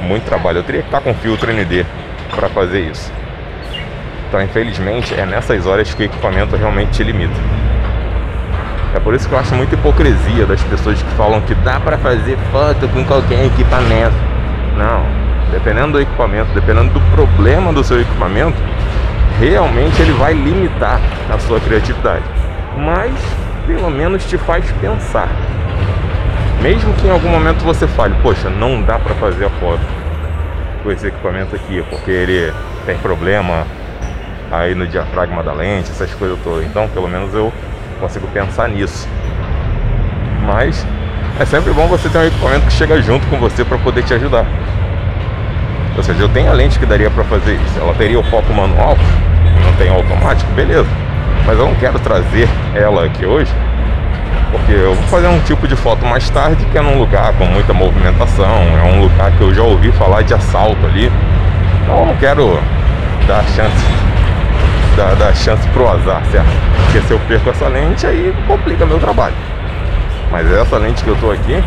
muito 0.00 0.24
trabalho. 0.24 0.58
Eu 0.58 0.64
teria 0.64 0.82
que 0.82 0.88
estar 0.88 1.00
com 1.00 1.14
filtro 1.14 1.52
ND 1.52 1.86
para 2.34 2.48
fazer 2.48 2.80
isso. 2.80 3.12
Então, 4.28 4.40
infelizmente, 4.42 5.14
é 5.14 5.26
nessas 5.26 5.66
horas 5.66 5.92
que 5.92 6.02
o 6.02 6.06
equipamento 6.06 6.56
realmente 6.56 6.90
te 6.90 7.02
limita. 7.02 7.34
É 8.94 8.98
por 8.98 9.14
isso 9.14 9.28
que 9.28 9.34
eu 9.34 9.38
acho 9.38 9.54
muita 9.54 9.74
hipocrisia 9.74 10.46
das 10.46 10.62
pessoas 10.64 11.00
que 11.00 11.10
falam 11.10 11.40
que 11.42 11.54
dá 11.54 11.78
para 11.78 11.96
fazer 11.98 12.36
foto 12.50 12.88
com 12.88 13.04
qualquer 13.04 13.46
equipamento. 13.46 14.16
Não, 14.76 15.04
dependendo 15.52 15.92
do 15.92 16.00
equipamento, 16.00 16.52
dependendo 16.52 16.92
do 16.92 17.00
problema 17.12 17.72
do 17.72 17.84
seu 17.84 18.00
equipamento, 18.00 18.56
realmente 19.38 20.00
ele 20.02 20.12
vai 20.12 20.32
limitar 20.32 21.00
a 21.32 21.38
sua 21.38 21.60
criatividade. 21.60 22.24
Mas 22.76 23.14
pelo 23.66 23.90
menos 23.90 24.24
te 24.24 24.36
faz 24.36 24.70
pensar. 24.80 25.28
Mesmo 26.60 26.92
que 26.94 27.06
em 27.06 27.10
algum 27.10 27.28
momento 27.28 27.64
você 27.64 27.86
fale, 27.86 28.14
poxa, 28.22 28.50
não 28.50 28.82
dá 28.82 28.98
para 28.98 29.14
fazer 29.14 29.46
a 29.46 29.50
foto 29.50 29.80
com 30.82 30.90
esse 30.90 31.06
equipamento 31.06 31.54
aqui, 31.54 31.82
porque 31.88 32.10
ele 32.10 32.52
tem 32.84 32.98
problema 32.98 33.66
aí 34.50 34.74
no 34.74 34.86
diafragma 34.86 35.42
da 35.42 35.52
lente, 35.52 35.90
essas 35.90 36.12
coisas 36.14 36.38
todas. 36.42 36.64
Então, 36.66 36.88
pelo 36.88 37.08
menos 37.08 37.32
eu 37.34 37.52
consigo 38.00 38.26
pensar 38.28 38.68
nisso. 38.68 39.06
Mas 40.46 40.84
é 41.38 41.44
sempre 41.44 41.72
bom 41.72 41.86
você 41.86 42.08
ter 42.08 42.18
um 42.18 42.24
equipamento 42.24 42.66
que 42.66 42.72
chega 42.72 43.00
junto 43.00 43.26
com 43.28 43.36
você 43.38 43.64
para 43.64 43.78
poder 43.78 44.02
te 44.02 44.14
ajudar. 44.14 44.44
Ou 45.96 46.02
seja, 46.02 46.20
eu 46.20 46.28
tenho 46.28 46.50
a 46.50 46.54
lente 46.54 46.78
que 46.78 46.86
daria 46.86 47.10
para 47.10 47.22
fazer 47.24 47.54
isso. 47.54 47.78
Ela 47.78 47.94
teria 47.94 48.18
o 48.18 48.22
foco 48.24 48.52
manual, 48.52 48.96
não 49.64 49.72
tem 49.74 49.90
automático, 49.90 50.50
beleza. 50.52 50.88
Mas 51.46 51.58
eu 51.58 51.66
não 51.66 51.74
quero 51.74 51.98
trazer 51.98 52.48
ela 52.74 53.04
aqui 53.04 53.26
hoje, 53.26 53.52
porque 54.50 54.72
eu 54.72 54.94
vou 54.94 55.04
fazer 55.04 55.28
um 55.28 55.40
tipo 55.40 55.66
de 55.68 55.76
foto 55.76 56.04
mais 56.04 56.28
tarde 56.30 56.64
que 56.66 56.78
é 56.78 56.80
num 56.80 56.98
lugar 56.98 57.32
com 57.34 57.44
muita 57.44 57.72
movimentação, 57.72 58.62
é 58.78 58.82
um 58.84 59.00
lugar 59.00 59.30
que 59.32 59.40
eu 59.40 59.52
já 59.54 59.62
ouvi 59.62 59.90
falar 59.92 60.22
de 60.22 60.34
assalto 60.34 60.84
ali. 60.86 61.10
Então 61.82 62.00
eu 62.00 62.06
não 62.06 62.16
quero 62.16 62.58
dar 63.26 63.42
chance 63.44 63.99
dar, 64.96 65.14
dar 65.16 65.34
chance 65.34 65.66
pro 65.68 65.88
azar, 65.88 66.22
certo? 66.30 66.48
Porque 66.84 67.00
se 67.00 67.12
eu 67.12 67.18
perco 67.20 67.50
essa 67.50 67.68
lente, 67.68 68.06
aí 68.06 68.34
complica 68.46 68.86
meu 68.86 68.98
trabalho. 68.98 69.34
Mas 70.30 70.50
essa 70.52 70.76
lente 70.78 71.02
que 71.02 71.08
eu 71.08 71.16
tô 71.16 71.30
aqui, 71.30 71.62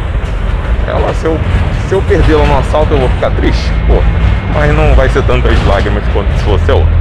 ela 0.87 1.13
se 1.13 1.25
eu, 1.25 1.39
se 1.87 1.95
eu 1.95 2.01
perdê-la 2.03 2.45
no 2.45 2.57
assalto 2.57 2.93
eu 2.93 2.99
vou 2.99 3.09
ficar 3.09 3.31
triste, 3.31 3.71
pô. 3.87 3.95
Mas 4.53 4.73
não 4.75 4.93
vai 4.95 5.09
ser 5.09 5.23
tantas 5.23 5.53
lágrimas 5.65 6.03
quanto 6.13 6.31
se 6.37 6.43
fosse 6.43 6.71
a 6.71 6.75
outra. 6.75 6.93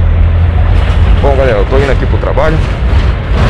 Bom 1.21 1.35
galera, 1.35 1.59
eu 1.59 1.65
tô 1.65 1.77
indo 1.77 1.91
aqui 1.91 2.05
pro 2.05 2.17
trabalho. 2.17 2.57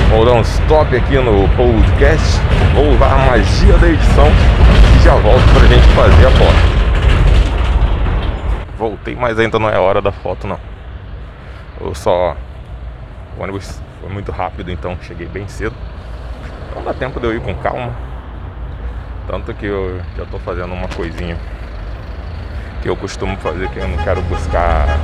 Vou 0.10 0.26
dar 0.26 0.34
um 0.34 0.42
stop 0.42 0.96
aqui 0.96 1.18
no 1.18 1.48
podcast. 1.50 2.40
Vou 2.76 2.94
usar 2.94 3.14
a 3.14 3.18
magia 3.18 3.78
da 3.78 3.88
edição 3.88 4.28
e 4.28 5.04
já 5.04 5.16
volto 5.16 5.44
pra 5.54 5.68
gente 5.68 5.88
fazer 5.96 6.28
a 6.28 6.32
foto. 6.32 6.74
Voltei, 8.78 9.16
mas 9.16 9.40
ainda 9.40 9.58
não 9.58 9.70
é 9.70 9.80
hora 9.80 10.02
da 10.02 10.12
foto 10.12 10.46
não. 10.46 10.60
Eu 11.82 11.96
só 11.96 12.36
o 13.38 13.44
ônibus 13.44 13.82
foi 14.00 14.10
muito 14.10 14.32
rápido, 14.32 14.72
então 14.72 14.98
cheguei 15.02 15.28
bem 15.28 15.48
cedo. 15.48 15.76
Então 16.70 16.84
dá 16.84 16.94
tempo 16.94 17.20
de 17.20 17.26
eu 17.26 17.36
ir 17.36 17.42
com 17.42 17.54
calma. 17.56 17.92
Tanto 19.28 19.54
que 19.54 19.66
eu 19.66 20.02
já 20.18 20.24
estou 20.24 20.40
fazendo 20.40 20.74
uma 20.74 20.88
coisinha 20.88 21.38
que 22.82 22.90
eu 22.90 22.98
costumo 22.98 23.38
fazer 23.38 23.70
que 23.70 23.80
eu 23.80 23.88
não 23.88 23.98
quero 23.98 24.22
buscar 24.24 25.00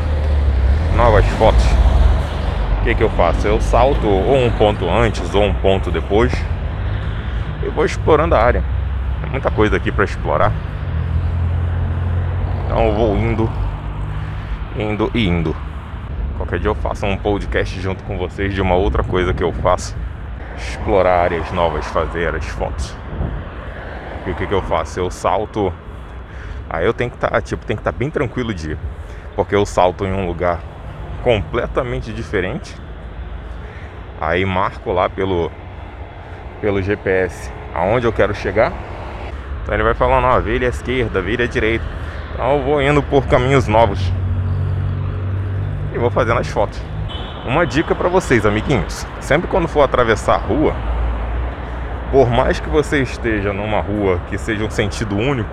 novas 0.95 1.25
fotos. 1.37 1.63
O 2.79 2.83
que, 2.83 2.95
que 2.95 3.03
eu 3.03 3.09
faço? 3.11 3.47
Eu 3.47 3.61
salto 3.61 4.07
ou 4.07 4.35
um 4.35 4.51
ponto 4.51 4.89
antes 4.89 5.33
ou 5.33 5.43
um 5.43 5.53
ponto 5.53 5.89
depois 5.89 6.33
e 7.63 7.69
vou 7.69 7.85
explorando 7.85 8.35
a 8.35 8.43
área. 8.43 8.63
Tem 9.21 9.29
muita 9.29 9.49
coisa 9.49 9.77
aqui 9.77 9.91
para 9.91 10.03
explorar. 10.03 10.51
Então 12.65 12.87
eu 12.87 12.93
vou 12.93 13.17
indo, 13.17 13.49
indo 14.77 15.09
e 15.13 15.27
indo. 15.27 15.55
Qualquer 16.39 16.59
dia 16.59 16.69
eu 16.69 16.75
faço 16.75 17.05
um 17.05 17.17
podcast 17.17 17.77
junto 17.81 18.01
com 18.05 18.17
vocês 18.17 18.53
de 18.53 18.61
uma 18.61 18.73
outra 18.73 19.03
coisa 19.03 19.33
que 19.33 19.43
eu 19.43 19.51
faço. 19.51 19.93
Explorar 20.55 21.23
áreas 21.23 21.51
novas, 21.51 21.85
fazer 21.87 22.33
as 22.33 22.45
fotos. 22.45 22.95
E 24.25 24.31
o 24.31 24.35
que, 24.35 24.47
que 24.47 24.53
eu 24.53 24.61
faço? 24.61 25.01
Eu 25.01 25.11
salto. 25.11 25.73
Aí 26.69 26.85
eu 26.85 26.93
tenho 26.93 27.09
que 27.09 27.17
estar, 27.17 27.31
tá, 27.31 27.41
tipo, 27.41 27.65
tem 27.65 27.75
que 27.75 27.81
estar 27.81 27.91
tá 27.91 27.97
bem 27.97 28.09
tranquilo 28.09 28.53
de. 28.53 28.77
Porque 29.35 29.53
eu 29.53 29.65
salto 29.65 30.05
em 30.05 30.13
um 30.13 30.25
lugar 30.25 30.61
completamente 31.23 32.13
diferente. 32.13 32.73
Aí 34.21 34.45
marco 34.45 34.93
lá 34.93 35.09
pelo 35.09 35.51
pelo 36.61 36.81
GPS 36.81 37.51
aonde 37.75 38.07
eu 38.07 38.13
quero 38.13 38.33
chegar. 38.33 38.71
Então 39.61 39.73
ele 39.73 39.83
vai 39.83 39.93
falando, 39.93 40.23
ó, 40.23 40.39
vira 40.39 40.67
à 40.67 40.69
esquerda, 40.69 41.21
vira 41.21 41.43
à 41.43 41.47
direita. 41.47 41.83
Então 42.33 42.59
eu 42.59 42.63
vou 42.63 42.81
indo 42.81 43.03
por 43.03 43.27
caminhos 43.27 43.67
novos 43.67 43.99
e 45.99 46.01
vou 46.01 46.09
fazendo 46.09 46.39
as 46.39 46.47
fotos. 46.47 46.81
Uma 47.45 47.67
dica 47.67 47.93
para 47.93 48.07
vocês, 48.07 48.45
amiguinhos: 48.45 49.05
sempre 49.19 49.47
quando 49.47 49.67
for 49.67 49.81
atravessar 49.81 50.35
a 50.35 50.37
rua, 50.37 50.73
por 52.09 52.29
mais 52.29 52.59
que 52.59 52.69
você 52.69 53.01
esteja 53.01 53.51
numa 53.51 53.81
rua 53.81 54.19
que 54.29 54.37
seja 54.37 54.63
um 54.63 54.69
sentido 54.69 55.15
único, 55.15 55.49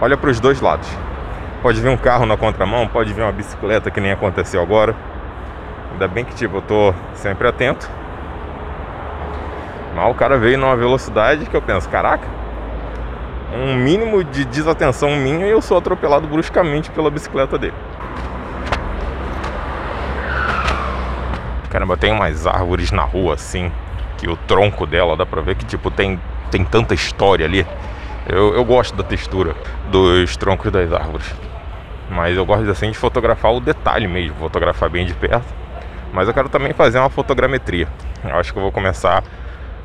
olha 0.00 0.16
para 0.16 0.30
os 0.30 0.40
dois 0.40 0.60
lados. 0.60 0.88
Pode 1.60 1.80
vir 1.80 1.88
um 1.88 1.96
carro 1.96 2.24
na 2.24 2.36
contramão, 2.36 2.86
pode 2.86 3.12
vir 3.12 3.22
uma 3.22 3.32
bicicleta 3.32 3.90
que 3.90 4.00
nem 4.00 4.12
aconteceu 4.12 4.62
agora. 4.62 4.94
Ainda 5.92 6.06
bem 6.06 6.24
que 6.24 6.34
tipo, 6.34 6.58
eu 6.58 6.62
tô 6.62 6.94
sempre 7.14 7.48
atento. 7.48 7.88
Mas 9.94 10.10
o 10.10 10.14
cara 10.14 10.36
veio 10.36 10.58
numa 10.58 10.76
velocidade 10.76 11.46
que 11.46 11.56
eu 11.56 11.62
penso, 11.62 11.88
caraca, 11.88 12.26
um 13.54 13.76
mínimo 13.76 14.22
de 14.24 14.44
desatenção 14.44 15.16
minha 15.16 15.46
e 15.46 15.50
eu 15.50 15.62
sou 15.62 15.78
atropelado 15.78 16.26
bruscamente 16.26 16.90
pela 16.90 17.10
bicicleta 17.10 17.56
dele. 17.56 17.74
Caramba, 21.74 21.96
tem 21.96 22.12
umas 22.12 22.46
árvores 22.46 22.92
na 22.92 23.02
rua 23.02 23.34
assim, 23.34 23.68
que 24.16 24.30
o 24.30 24.36
tronco 24.36 24.86
dela 24.86 25.16
dá 25.16 25.26
pra 25.26 25.42
ver 25.42 25.56
que 25.56 25.64
tipo 25.64 25.90
tem, 25.90 26.20
tem 26.48 26.64
tanta 26.64 26.94
história 26.94 27.44
ali. 27.44 27.66
Eu, 28.28 28.54
eu 28.54 28.64
gosto 28.64 28.94
da 28.94 29.02
textura 29.02 29.56
dos 29.90 30.36
troncos 30.36 30.70
das 30.70 30.92
árvores. 30.92 31.34
Mas 32.08 32.36
eu 32.36 32.46
gosto 32.46 32.70
assim 32.70 32.92
de 32.92 32.96
fotografar 32.96 33.52
o 33.52 33.58
detalhe 33.58 34.06
mesmo, 34.06 34.36
fotografar 34.36 34.88
bem 34.88 35.04
de 35.04 35.14
perto. 35.14 35.52
Mas 36.12 36.28
eu 36.28 36.32
quero 36.32 36.48
também 36.48 36.72
fazer 36.72 37.00
uma 37.00 37.10
fotogrametria. 37.10 37.88
Eu 38.22 38.36
acho 38.36 38.52
que 38.52 38.58
eu 38.60 38.62
vou 38.62 38.70
começar 38.70 39.24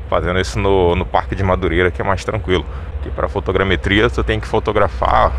fazendo 0.08 0.38
isso 0.38 0.60
no, 0.60 0.94
no 0.94 1.04
Parque 1.04 1.34
de 1.34 1.42
Madureira, 1.42 1.90
que 1.90 2.00
é 2.00 2.04
mais 2.04 2.24
tranquilo. 2.24 2.64
Que 3.02 3.10
para 3.10 3.28
fotogrametria 3.28 4.08
você 4.08 4.22
tem 4.22 4.38
que 4.38 4.46
fotografar 4.46 5.32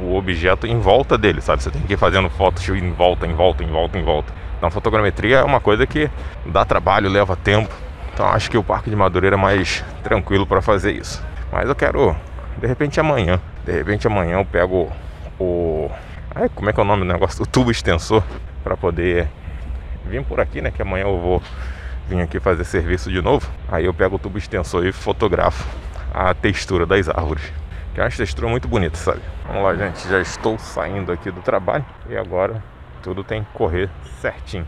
o 0.00 0.14
objeto 0.14 0.68
em 0.68 0.78
volta 0.78 1.18
dele, 1.18 1.40
sabe? 1.40 1.64
Você 1.64 1.70
tem 1.72 1.82
que 1.82 1.94
ir 1.94 1.96
fazendo 1.96 2.30
fotos 2.30 2.68
em 2.68 2.92
volta, 2.92 3.26
em 3.26 3.34
volta, 3.34 3.64
em 3.64 3.66
volta, 3.66 3.98
em 3.98 4.04
volta. 4.04 4.45
Então, 4.56 4.70
fotogrametria 4.70 5.38
é 5.38 5.44
uma 5.44 5.60
coisa 5.60 5.86
que 5.86 6.10
dá 6.44 6.64
trabalho, 6.64 7.10
leva 7.10 7.36
tempo. 7.36 7.72
Então, 8.12 8.26
acho 8.26 8.50
que 8.50 8.56
o 8.56 8.64
Parque 8.64 8.88
de 8.88 8.96
Madureira 8.96 9.36
é 9.36 9.38
mais 9.38 9.84
tranquilo 10.02 10.46
para 10.46 10.62
fazer 10.62 10.92
isso. 10.92 11.22
Mas 11.52 11.68
eu 11.68 11.74
quero, 11.74 12.16
de 12.56 12.66
repente, 12.66 12.98
amanhã. 12.98 13.40
De 13.64 13.72
repente, 13.72 14.06
amanhã 14.06 14.38
eu 14.38 14.44
pego 14.44 14.90
o. 15.38 15.90
Ai, 16.34 16.48
como 16.54 16.70
é 16.70 16.72
que 16.72 16.80
é 16.80 16.82
o 16.82 16.86
nome 16.86 17.04
do 17.04 17.12
negócio? 17.12 17.42
O 17.42 17.46
tubo 17.46 17.70
extensor 17.70 18.22
para 18.64 18.76
poder 18.76 19.28
vir 20.06 20.24
por 20.24 20.40
aqui, 20.40 20.60
né? 20.60 20.70
Que 20.70 20.82
amanhã 20.82 21.04
eu 21.04 21.20
vou 21.20 21.42
vir 22.08 22.20
aqui 22.20 22.40
fazer 22.40 22.64
serviço 22.64 23.10
de 23.10 23.20
novo. 23.20 23.48
Aí 23.70 23.84
eu 23.84 23.92
pego 23.92 24.16
o 24.16 24.18
tubo 24.18 24.38
extensor 24.38 24.86
e 24.86 24.92
fotografo 24.92 25.66
a 26.14 26.32
textura 26.32 26.86
das 26.86 27.08
árvores. 27.08 27.52
Que 27.92 28.00
é 28.00 28.04
uma 28.04 28.10
textura 28.10 28.48
muito 28.48 28.66
bonita, 28.66 28.96
sabe? 28.96 29.20
Vamos 29.46 29.62
lá, 29.62 29.74
gente. 29.74 30.08
Já 30.08 30.20
estou 30.20 30.58
saindo 30.58 31.12
aqui 31.12 31.30
do 31.30 31.40
trabalho 31.40 31.84
e 32.08 32.16
agora 32.16 32.62
tudo 33.06 33.22
tem 33.22 33.44
que 33.44 33.50
correr 33.52 33.88
certinho. 34.20 34.66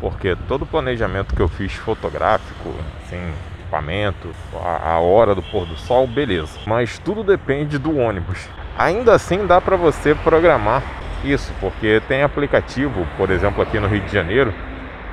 Porque 0.00 0.36
todo 0.48 0.62
o 0.62 0.66
planejamento 0.66 1.36
que 1.36 1.40
eu 1.40 1.46
fiz 1.46 1.72
fotográfico, 1.72 2.74
assim, 3.00 3.32
equipamento, 3.60 4.28
a, 4.60 4.94
a 4.94 4.98
hora 4.98 5.36
do 5.36 5.42
pôr 5.42 5.64
do 5.64 5.76
sol, 5.76 6.04
beleza. 6.04 6.58
Mas 6.66 6.98
tudo 6.98 7.22
depende 7.22 7.78
do 7.78 7.96
ônibus. 7.96 8.48
Ainda 8.76 9.14
assim 9.14 9.46
dá 9.46 9.60
para 9.60 9.76
você 9.76 10.16
programar 10.16 10.82
isso, 11.22 11.52
porque 11.60 12.02
tem 12.08 12.24
aplicativo, 12.24 13.06
por 13.16 13.30
exemplo, 13.30 13.62
aqui 13.62 13.78
no 13.78 13.86
Rio 13.86 14.00
de 14.00 14.12
Janeiro, 14.12 14.52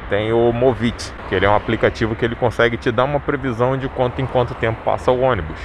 tem 0.10 0.34
o 0.34 0.52
Movit, 0.52 1.14
que 1.30 1.36
ele 1.36 1.46
é 1.46 1.50
um 1.50 1.56
aplicativo 1.56 2.16
que 2.16 2.26
ele 2.26 2.36
consegue 2.36 2.76
te 2.76 2.92
dar 2.92 3.04
uma 3.04 3.20
previsão 3.20 3.78
de 3.78 3.88
quanto 3.88 4.20
em 4.20 4.26
quanto 4.26 4.56
tempo 4.56 4.82
passa 4.84 5.12
o 5.12 5.22
ônibus. 5.22 5.60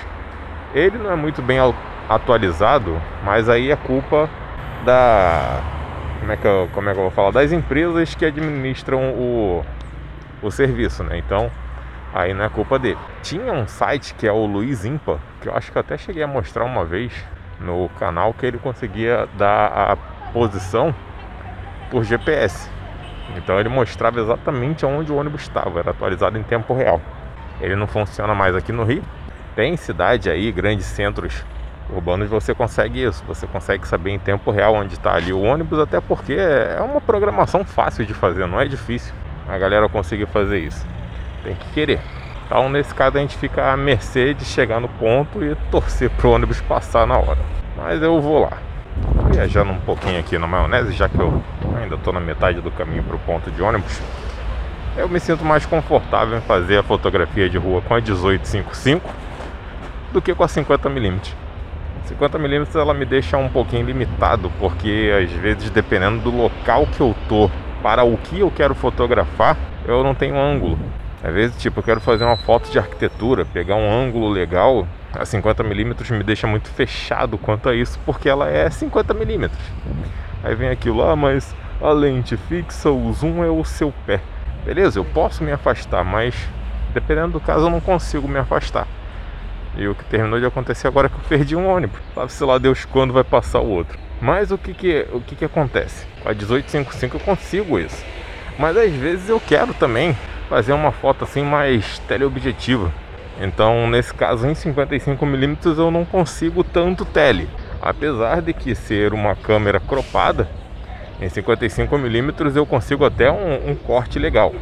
Ele 0.75 0.99
não 0.99 1.11
é 1.11 1.17
muito 1.17 1.41
bem 1.41 1.57
atualizado, 2.07 3.01
mas 3.25 3.49
aí 3.49 3.71
é 3.71 3.77
culpa 3.77 4.29
da 4.85 5.76
como 6.21 6.33
é 6.33 6.37
que 6.37 6.47
eu, 6.47 6.69
como 6.73 6.89
é 6.89 6.93
que 6.93 6.99
eu 6.99 7.03
vou 7.03 7.11
falar 7.11 7.31
das 7.31 7.53
empresas 7.53 8.15
que 8.15 8.25
administram 8.25 9.11
o, 9.13 9.65
o 10.43 10.51
serviço, 10.51 11.05
né? 11.05 11.19
Então, 11.19 11.51
aí 12.13 12.35
não 12.35 12.45
é 12.45 12.49
culpa 12.49 12.79
dele. 12.79 12.99
Tinha 13.23 13.53
um 13.53 13.67
site 13.67 14.15
que 14.15 14.27
é 14.27 14.33
o 14.33 14.47
Luiz 14.47 14.85
Impa, 14.85 15.21
que 15.41 15.49
eu 15.49 15.55
acho 15.55 15.71
que 15.71 15.79
eu 15.79 15.81
até 15.81 15.97
cheguei 15.97 16.23
a 16.23 16.27
mostrar 16.27 16.65
uma 16.65 16.85
vez 16.85 17.13
no 17.61 17.89
canal 17.99 18.33
que 18.35 18.45
ele 18.45 18.59
conseguia 18.59 19.29
dar 19.37 19.67
a 19.67 19.97
posição 20.33 20.95
por 21.91 22.05
GPS. 22.05 22.71
Então 23.37 23.59
ele 23.59 23.69
mostrava 23.69 24.21
exatamente 24.21 24.85
onde 24.87 25.11
o 25.11 25.17
ônibus 25.17 25.43
estava, 25.43 25.81
era 25.81 25.91
atualizado 25.91 26.39
em 26.39 26.43
tempo 26.43 26.75
real. 26.75 27.01
Ele 27.61 27.75
não 27.75 27.87
funciona 27.87 28.35
mais 28.35 28.55
aqui 28.55 28.73
no 28.73 28.85
Rio, 28.85 29.03
Tem 29.55 29.77
cidade 29.77 30.29
aí, 30.29 30.53
grandes 30.53 30.85
centros 30.85 31.45
urbanos, 31.91 32.29
você 32.29 32.55
consegue 32.55 33.03
isso. 33.03 33.23
Você 33.27 33.47
consegue 33.47 33.87
saber 33.87 34.11
em 34.11 34.19
tempo 34.19 34.51
real 34.51 34.75
onde 34.75 34.95
está 34.95 35.15
ali 35.15 35.33
o 35.33 35.41
ônibus, 35.41 35.79
até 35.79 36.01
porque 36.01 36.35
é 36.35 36.81
uma 36.81 37.01
programação 37.01 37.65
fácil 37.65 38.05
de 38.05 38.15
fazer, 38.15 38.47
não 38.47 38.61
é 38.61 38.67
difícil 38.67 39.15
a 39.49 39.57
galera 39.57 39.89
conseguir 39.89 40.27
fazer 40.27 40.59
isso. 40.59 40.87
Tem 41.43 41.55
que 41.55 41.69
querer. 41.71 42.01
Então, 42.47 42.69
nesse 42.69 42.95
caso, 42.95 43.17
a 43.17 43.21
gente 43.21 43.37
fica 43.37 43.73
à 43.73 43.77
mercê 43.77 44.35
de 44.35 44.45
chegar 44.45 44.81
no 44.81 44.89
ponto 44.89 45.45
e 45.45 45.55
torcer 45.71 46.11
para 46.11 46.27
o 46.29 46.31
ônibus 46.33 46.61
passar 46.61 47.07
na 47.07 47.17
hora. 47.17 47.39
Mas 47.77 48.03
eu 48.03 48.21
vou 48.21 48.43
lá. 48.43 48.59
Viajando 49.31 49.73
um 49.73 49.81
pouquinho 49.81 50.19
aqui 50.19 50.39
na 50.39 50.47
maionese, 50.47 50.93
já 50.93 51.09
que 51.09 51.19
eu 51.19 51.43
ainda 51.81 51.97
estou 51.97 52.13
na 52.13 52.21
metade 52.21 52.61
do 52.61 52.71
caminho 52.71 53.03
para 53.03 53.17
o 53.17 53.19
ponto 53.19 53.51
de 53.51 53.61
ônibus, 53.63 54.01
eu 54.97 55.09
me 55.09 55.21
sinto 55.21 55.45
mais 55.45 55.67
confortável 55.67 56.39
em 56.39 56.41
fazer 56.41 56.79
a 56.79 56.83
fotografia 56.83 57.51
de 57.51 57.59
rua 57.59 57.83
com 57.83 57.95
a 57.95 58.01
1855 58.01 59.11
do 60.13 60.23
que 60.23 60.35
com 60.35 60.43
a 60.43 60.47
50mm. 60.47 61.46
50mm 62.07 62.81
ela 62.81 62.95
me 62.95 63.05
deixa 63.05 63.37
um 63.37 63.49
pouquinho 63.49 63.87
limitado, 63.87 64.51
porque 64.59 65.11
às 65.23 65.31
vezes 65.33 65.71
dependendo 65.71 66.21
do 66.21 66.37
local 66.37 66.87
que 66.87 67.01
eu 67.01 67.15
tô 67.29 67.51
para 67.83 68.05
o 68.05 68.17
que 68.17 68.41
eu 68.41 68.51
quero 68.51 68.75
fotografar, 68.75 69.57
eu 69.87 70.03
não 70.03 70.15
tenho 70.15 70.39
ângulo. 70.39 70.79
Às 71.23 71.33
vezes, 71.33 71.57
tipo, 71.61 71.81
eu 71.81 71.83
quero 71.83 72.01
fazer 72.01 72.25
uma 72.25 72.37
foto 72.37 72.71
de 72.71 72.79
arquitetura, 72.79 73.45
pegar 73.45 73.75
um 73.75 73.91
ângulo 73.91 74.29
legal, 74.29 74.87
a 75.13 75.23
50mm 75.23 76.13
me 76.13 76.23
deixa 76.23 76.47
muito 76.47 76.69
fechado 76.69 77.39
quanto 77.39 77.69
a 77.69 77.75
isso, 77.75 77.99
porque 78.05 78.29
ela 78.29 78.49
é 78.49 78.69
50mm. 78.69 79.51
Aí 80.45 80.55
vem 80.55 80.69
aquilo, 80.69 81.03
ah, 81.03 81.17
mas 81.17 81.55
a 81.81 81.91
lente 81.91 82.37
fixa, 82.37 82.91
o 82.91 83.13
zoom 83.13 83.43
é 83.43 83.49
o 83.49 83.65
seu 83.65 83.93
pé. 84.07 84.21
Beleza, 84.65 84.99
eu 84.99 85.05
posso 85.05 85.43
me 85.43 85.53
afastar, 85.53 86.05
mas 86.05 86.35
dependendo 86.93 87.33
do 87.33 87.41
caso 87.41 87.67
eu 87.67 87.71
não 87.71 87.81
consigo 87.81 88.29
me 88.29 88.39
afastar. 88.39 88.87
E 89.77 89.87
o 89.87 89.95
que 89.95 90.05
terminou 90.05 90.41
de 90.41 90.47
acontecer 90.47 90.89
agora 90.89 91.07
é 91.07 91.11
que 91.11 91.17
eu 91.17 91.29
perdi 91.29 91.55
um 91.55 91.69
ônibus. 91.69 92.01
Sabe-se 92.15 92.45
lá 92.45 92.59
Deus 92.59 92.85
quando 92.85 93.13
vai 93.13 93.25
passar 93.25 93.61
o 93.61 93.69
outro. 93.69 93.99
Mas 94.21 94.51
o 94.51 94.57
que 94.57 94.73
que, 94.73 95.07
o 95.13 95.21
que 95.21 95.37
que 95.37 95.45
acontece? 95.45 96.07
Com 96.23 96.31
a 96.31 96.33
1855 96.33 97.17
eu 97.17 97.21
consigo 97.21 97.79
isso. 97.79 98.03
Mas 98.59 98.77
às 98.77 98.93
vezes 98.93 99.29
eu 99.29 99.39
quero 99.39 99.75
também 99.75 100.17
fazer 100.49 100.73
uma 100.73 100.91
foto 100.93 101.25
assim 101.25 101.43
mais 101.43 101.99
teleobjetiva. 102.01 102.91
Então, 103.39 103.87
nesse 103.87 104.15
caso, 104.15 104.47
em 104.47 104.53
55mm 104.53 105.79
eu 105.79 105.91
não 105.91 106.07
consigo 106.07 106.65
tanto 106.65 107.05
tele. 107.05 107.49
Apesar 107.83 108.41
de 108.41 108.55
que 108.55 108.75
ser 108.75 109.13
uma 109.13 109.37
câmera 109.37 109.79
cropada, 109.79 110.49
em 111.21 111.29
55mm 111.29 112.57
eu 112.57 112.65
consigo 112.65 113.05
até 113.05 113.31
um, 113.31 113.71
um 113.71 113.75
corte 113.75 114.19
legal. 114.19 114.55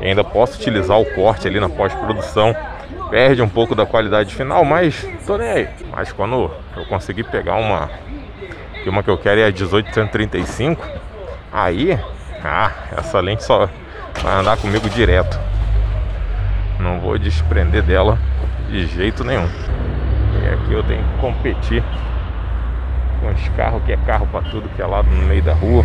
E 0.00 0.06
ainda 0.06 0.22
posso 0.22 0.60
utilizar 0.60 1.00
o 1.00 1.04
corte 1.04 1.48
ali 1.48 1.58
na 1.58 1.68
pós-produção 1.68 2.54
perde 3.10 3.42
um 3.42 3.48
pouco 3.48 3.74
da 3.74 3.84
qualidade 3.84 4.34
final, 4.34 4.64
mas 4.64 5.06
tô 5.26 5.36
nem 5.36 5.48
aí. 5.48 5.68
Mas 5.90 6.12
quando 6.12 6.50
eu 6.76 6.84
conseguir 6.86 7.24
pegar 7.24 7.56
uma, 7.56 7.90
que 8.82 8.88
uma 8.88 9.02
que 9.02 9.10
eu 9.10 9.18
quero 9.18 9.40
é 9.40 9.44
a 9.44 9.50
1835, 9.50 10.86
aí, 11.52 11.98
ah, 12.42 12.70
essa 12.96 13.20
lente 13.20 13.42
só 13.42 13.68
vai 14.22 14.34
andar 14.34 14.56
comigo 14.56 14.88
direto. 14.88 15.38
Não 16.78 17.00
vou 17.00 17.18
desprender 17.18 17.82
dela 17.82 18.16
de 18.68 18.86
jeito 18.86 19.24
nenhum. 19.24 19.48
E 20.42 20.48
aqui 20.48 20.72
eu 20.72 20.82
tenho 20.84 21.02
que 21.02 21.18
competir 21.20 21.82
com 23.20 23.28
os 23.28 23.48
carros 23.50 23.82
que 23.84 23.92
é 23.92 23.96
carro 23.98 24.26
para 24.28 24.42
tudo 24.48 24.68
que 24.70 24.80
é 24.80 24.86
lado 24.86 25.10
no 25.10 25.26
meio 25.26 25.42
da 25.42 25.52
rua. 25.52 25.84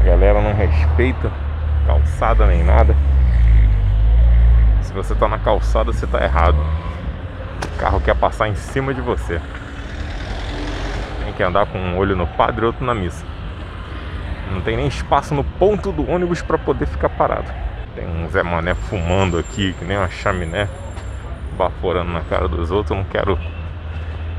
A 0.00 0.04
galera 0.04 0.40
não 0.40 0.54
respeita 0.54 1.30
calçada 1.86 2.46
nem 2.46 2.64
nada. 2.64 2.96
Se 4.92 4.96
você 4.96 5.14
tá 5.14 5.26
na 5.26 5.38
calçada, 5.38 5.90
você 5.90 6.06
tá 6.06 6.22
errado. 6.22 6.58
O 7.64 7.78
carro 7.78 7.98
quer 7.98 8.14
passar 8.14 8.46
em 8.48 8.54
cima 8.54 8.92
de 8.92 9.00
você. 9.00 9.40
Tem 11.24 11.32
que 11.32 11.42
andar 11.42 11.64
com 11.64 11.78
um 11.78 11.96
olho 11.96 12.14
no 12.14 12.26
padre 12.26 12.62
e 12.62 12.66
outro 12.66 12.84
na 12.84 12.94
missa. 12.94 13.24
Não 14.50 14.60
tem 14.60 14.76
nem 14.76 14.86
espaço 14.86 15.34
no 15.34 15.42
ponto 15.42 15.92
do 15.92 16.10
ônibus 16.10 16.42
para 16.42 16.58
poder 16.58 16.84
ficar 16.84 17.08
parado. 17.08 17.50
Tem 17.94 18.06
um 18.06 18.28
Zé 18.28 18.42
Mané 18.42 18.74
fumando 18.74 19.38
aqui, 19.38 19.72
que 19.78 19.84
nem 19.86 19.96
uma 19.96 20.10
chaminé, 20.10 20.68
baforando 21.56 22.12
na 22.12 22.20
cara 22.20 22.46
dos 22.46 22.70
outros. 22.70 22.90
Eu 22.90 23.02
não 23.02 23.10
quero 23.10 23.38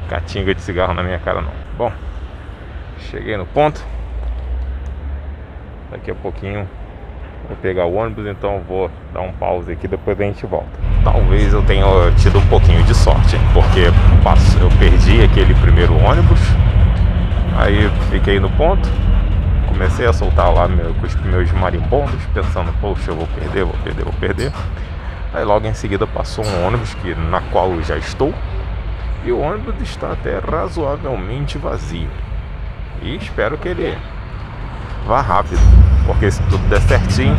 catinga 0.08 0.54
de 0.54 0.62
cigarro 0.62 0.94
na 0.94 1.02
minha 1.02 1.18
cara, 1.18 1.42
não. 1.42 1.54
Bom, 1.76 1.92
cheguei 3.00 3.36
no 3.38 3.48
ponto. 3.48 3.84
Daqui 5.90 6.12
a 6.12 6.16
pouquinho 6.16 6.70
Vou 7.54 7.62
pegar 7.62 7.86
o 7.86 7.94
ônibus, 7.94 8.26
então 8.26 8.64
vou 8.68 8.90
dar 9.14 9.22
um 9.22 9.32
pause 9.32 9.72
aqui, 9.72 9.88
depois 9.88 10.20
a 10.20 10.24
gente 10.24 10.44
volta. 10.44 10.72
Talvez 11.04 11.54
eu 11.54 11.62
tenha 11.62 11.86
tido 12.18 12.40
um 12.40 12.48
pouquinho 12.48 12.82
de 12.84 12.96
sorte, 12.96 13.38
porque 13.54 13.92
eu 14.60 14.70
perdi 14.80 15.24
aquele 15.24 15.54
primeiro 15.54 15.96
ônibus, 16.04 16.40
aí 17.56 17.92
fiquei 18.10 18.40
no 18.40 18.50
ponto, 18.50 18.90
comecei 19.68 20.08
a 20.08 20.12
soltar 20.12 20.52
lá 20.52 20.68
meu, 20.68 20.96
com 20.96 21.06
os 21.06 21.16
meus 21.16 21.52
marimbondos, 21.52 22.20
pensando, 22.34 22.74
poxa, 22.82 23.12
eu 23.12 23.16
vou 23.16 23.28
perder, 23.28 23.66
vou 23.66 23.76
perder, 23.84 24.04
vou 24.04 24.14
perder. 24.14 24.52
Aí 25.32 25.44
logo 25.46 25.68
em 25.68 25.76
seguida 25.76 26.08
passou 26.08 26.44
um 26.44 26.66
ônibus 26.66 26.96
que, 26.96 27.14
na 27.14 27.40
qual 27.52 27.72
eu 27.72 27.84
já 27.84 27.98
estou, 27.98 28.34
e 29.24 29.32
o 29.32 29.40
ônibus 29.40 29.76
está 29.80 30.12
até 30.12 30.40
razoavelmente 30.40 31.60
vazio. 31.60 32.10
E 33.04 33.16
espero 33.16 33.60
que 33.60 33.68
ele 33.68 33.96
vá 35.08 35.22
rápido, 35.22 35.62
porque 36.06 36.32
se 36.32 36.42
tudo 36.44 36.68
der 36.70 36.82
certinho, 36.82 37.36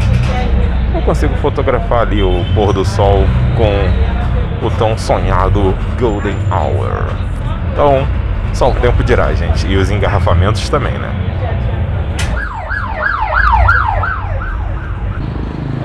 eu 0.94 1.02
consigo 1.02 1.34
fotografar 1.36 2.02
ali 2.02 2.22
o 2.22 2.44
pôr 2.54 2.72
do 2.72 2.84
sol 2.84 3.24
com 3.56 4.66
o 4.66 4.70
tão 4.72 4.96
sonhado 4.96 5.74
Golden 5.98 6.36
Hour. 6.50 7.06
Então, 7.72 8.06
só 8.52 8.70
o 8.70 8.74
tempo 8.74 9.02
dirá, 9.02 9.32
gente, 9.32 9.66
e 9.66 9.76
os 9.76 9.90
engarrafamentos 9.90 10.68
também, 10.68 10.92
né? 10.92 11.10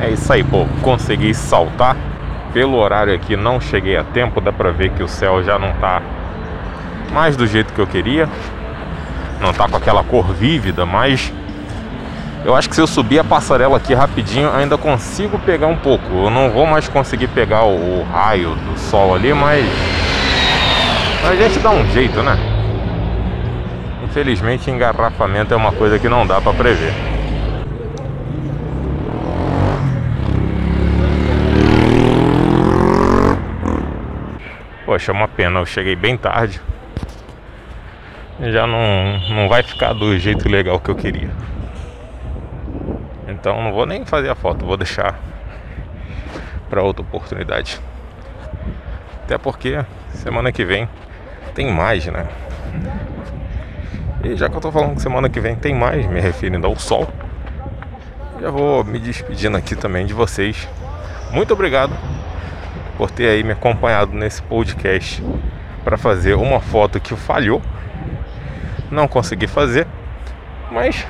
É 0.01 0.09
isso 0.11 0.31
aí, 0.31 0.43
pô, 0.43 0.65
consegui 0.81 1.33
saltar. 1.33 1.95
Pelo 2.53 2.77
horário 2.77 3.13
aqui 3.13 3.35
não 3.35 3.59
cheguei 3.59 3.95
a 3.95 4.03
tempo, 4.03 4.41
dá 4.41 4.51
pra 4.51 4.71
ver 4.71 4.89
que 4.91 5.03
o 5.03 5.07
céu 5.07 5.43
já 5.43 5.59
não 5.59 5.71
tá 5.73 6.01
mais 7.11 7.35
do 7.35 7.45
jeito 7.45 7.73
que 7.73 7.79
eu 7.79 7.85
queria. 7.85 8.27
Não 9.39 9.53
tá 9.53 9.67
com 9.67 9.77
aquela 9.77 10.03
cor 10.03 10.33
vívida, 10.33 10.85
mas 10.85 11.31
eu 12.45 12.55
acho 12.55 12.69
que 12.69 12.75
se 12.75 12.81
eu 12.81 12.87
subir 12.87 13.19
a 13.19 13.23
passarela 13.23 13.77
aqui 13.77 13.93
rapidinho, 13.93 14.51
ainda 14.51 14.77
consigo 14.77 15.37
pegar 15.39 15.67
um 15.67 15.75
pouco. 15.75 16.05
Eu 16.11 16.29
não 16.29 16.49
vou 16.49 16.65
mais 16.65 16.87
conseguir 16.87 17.27
pegar 17.27 17.63
o, 17.63 17.99
o 17.99 18.03
raio 18.11 18.55
do 18.55 18.79
sol 18.79 19.13
ali, 19.13 19.33
mas... 19.33 19.65
a 21.23 21.35
gente 21.35 21.59
dá 21.59 21.69
um 21.69 21.85
jeito, 21.91 22.23
né? 22.23 22.37
Infelizmente, 24.03 24.71
engarrafamento 24.71 25.53
é 25.53 25.57
uma 25.57 25.71
coisa 25.71 25.99
que 25.99 26.07
não 26.07 26.25
dá 26.25 26.39
para 26.39 26.53
prever. 26.53 26.93
Poxa, 34.85 35.11
é 35.11 35.13
uma 35.13 35.27
pena, 35.27 35.59
eu 35.59 35.65
cheguei 35.67 35.95
bem 35.95 36.17
tarde. 36.17 36.59
Já 38.41 38.65
não, 38.65 39.19
não 39.29 39.49
vai 39.49 39.61
ficar 39.61 39.93
do 39.93 40.17
jeito 40.17 40.49
legal 40.49 40.79
que 40.79 40.89
eu 40.89 40.95
queria. 40.95 41.29
Então 43.39 43.63
não 43.63 43.71
vou 43.71 43.85
nem 43.85 44.03
fazer 44.03 44.29
a 44.29 44.35
foto, 44.35 44.65
vou 44.65 44.75
deixar 44.75 45.17
para 46.69 46.83
outra 46.83 47.01
oportunidade. 47.01 47.79
Até 49.23 49.37
porque 49.37 49.83
semana 50.13 50.51
que 50.51 50.65
vem 50.65 50.89
tem 51.55 51.71
mais, 51.71 52.05
né? 52.07 52.27
E 54.23 54.35
já 54.35 54.49
que 54.49 54.57
eu 54.57 54.61
tô 54.61 54.69
falando 54.71 54.95
que 54.95 55.01
semana 55.01 55.29
que 55.29 55.39
vem 55.39 55.55
tem 55.55 55.73
mais, 55.73 56.05
me 56.05 56.19
referindo 56.19 56.67
ao 56.67 56.77
sol, 56.77 57.07
já 58.41 58.51
vou 58.51 58.83
me 58.83 58.99
despedindo 58.99 59.55
aqui 59.55 59.73
também 59.73 60.05
de 60.05 60.13
vocês. 60.13 60.67
Muito 61.31 61.53
obrigado 61.53 61.95
por 62.97 63.09
ter 63.09 63.29
aí 63.29 63.41
me 63.41 63.53
acompanhado 63.53 64.11
nesse 64.13 64.41
podcast 64.41 65.23
para 65.85 65.97
fazer 65.97 66.33
uma 66.33 66.59
foto 66.59 66.99
que 66.99 67.15
falhou. 67.15 67.61
Não 68.91 69.07
consegui 69.07 69.47
fazer, 69.47 69.87
mas 70.69 71.07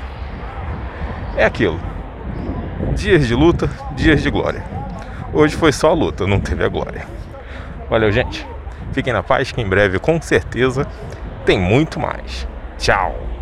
é 1.36 1.44
aquilo. 1.44 1.80
Dias 2.96 3.28
de 3.28 3.36
luta, 3.36 3.70
dias 3.96 4.22
de 4.22 4.30
glória. 4.30 4.64
Hoje 5.34 5.56
foi 5.56 5.72
só 5.72 5.90
a 5.90 5.94
luta, 5.94 6.26
não 6.26 6.40
teve 6.40 6.64
a 6.64 6.68
glória. 6.70 7.06
Valeu, 7.90 8.12
gente. 8.12 8.48
Fiquem 8.94 9.14
na 9.14 9.22
paz 9.22 9.52
que 9.52 9.62
em 9.62 9.68
breve, 9.68 10.00
com 10.00 10.22
certeza, 10.22 10.88
tem 11.46 11.60
muito 11.60 12.00
mais. 12.00 12.48
Tchau. 12.78 13.39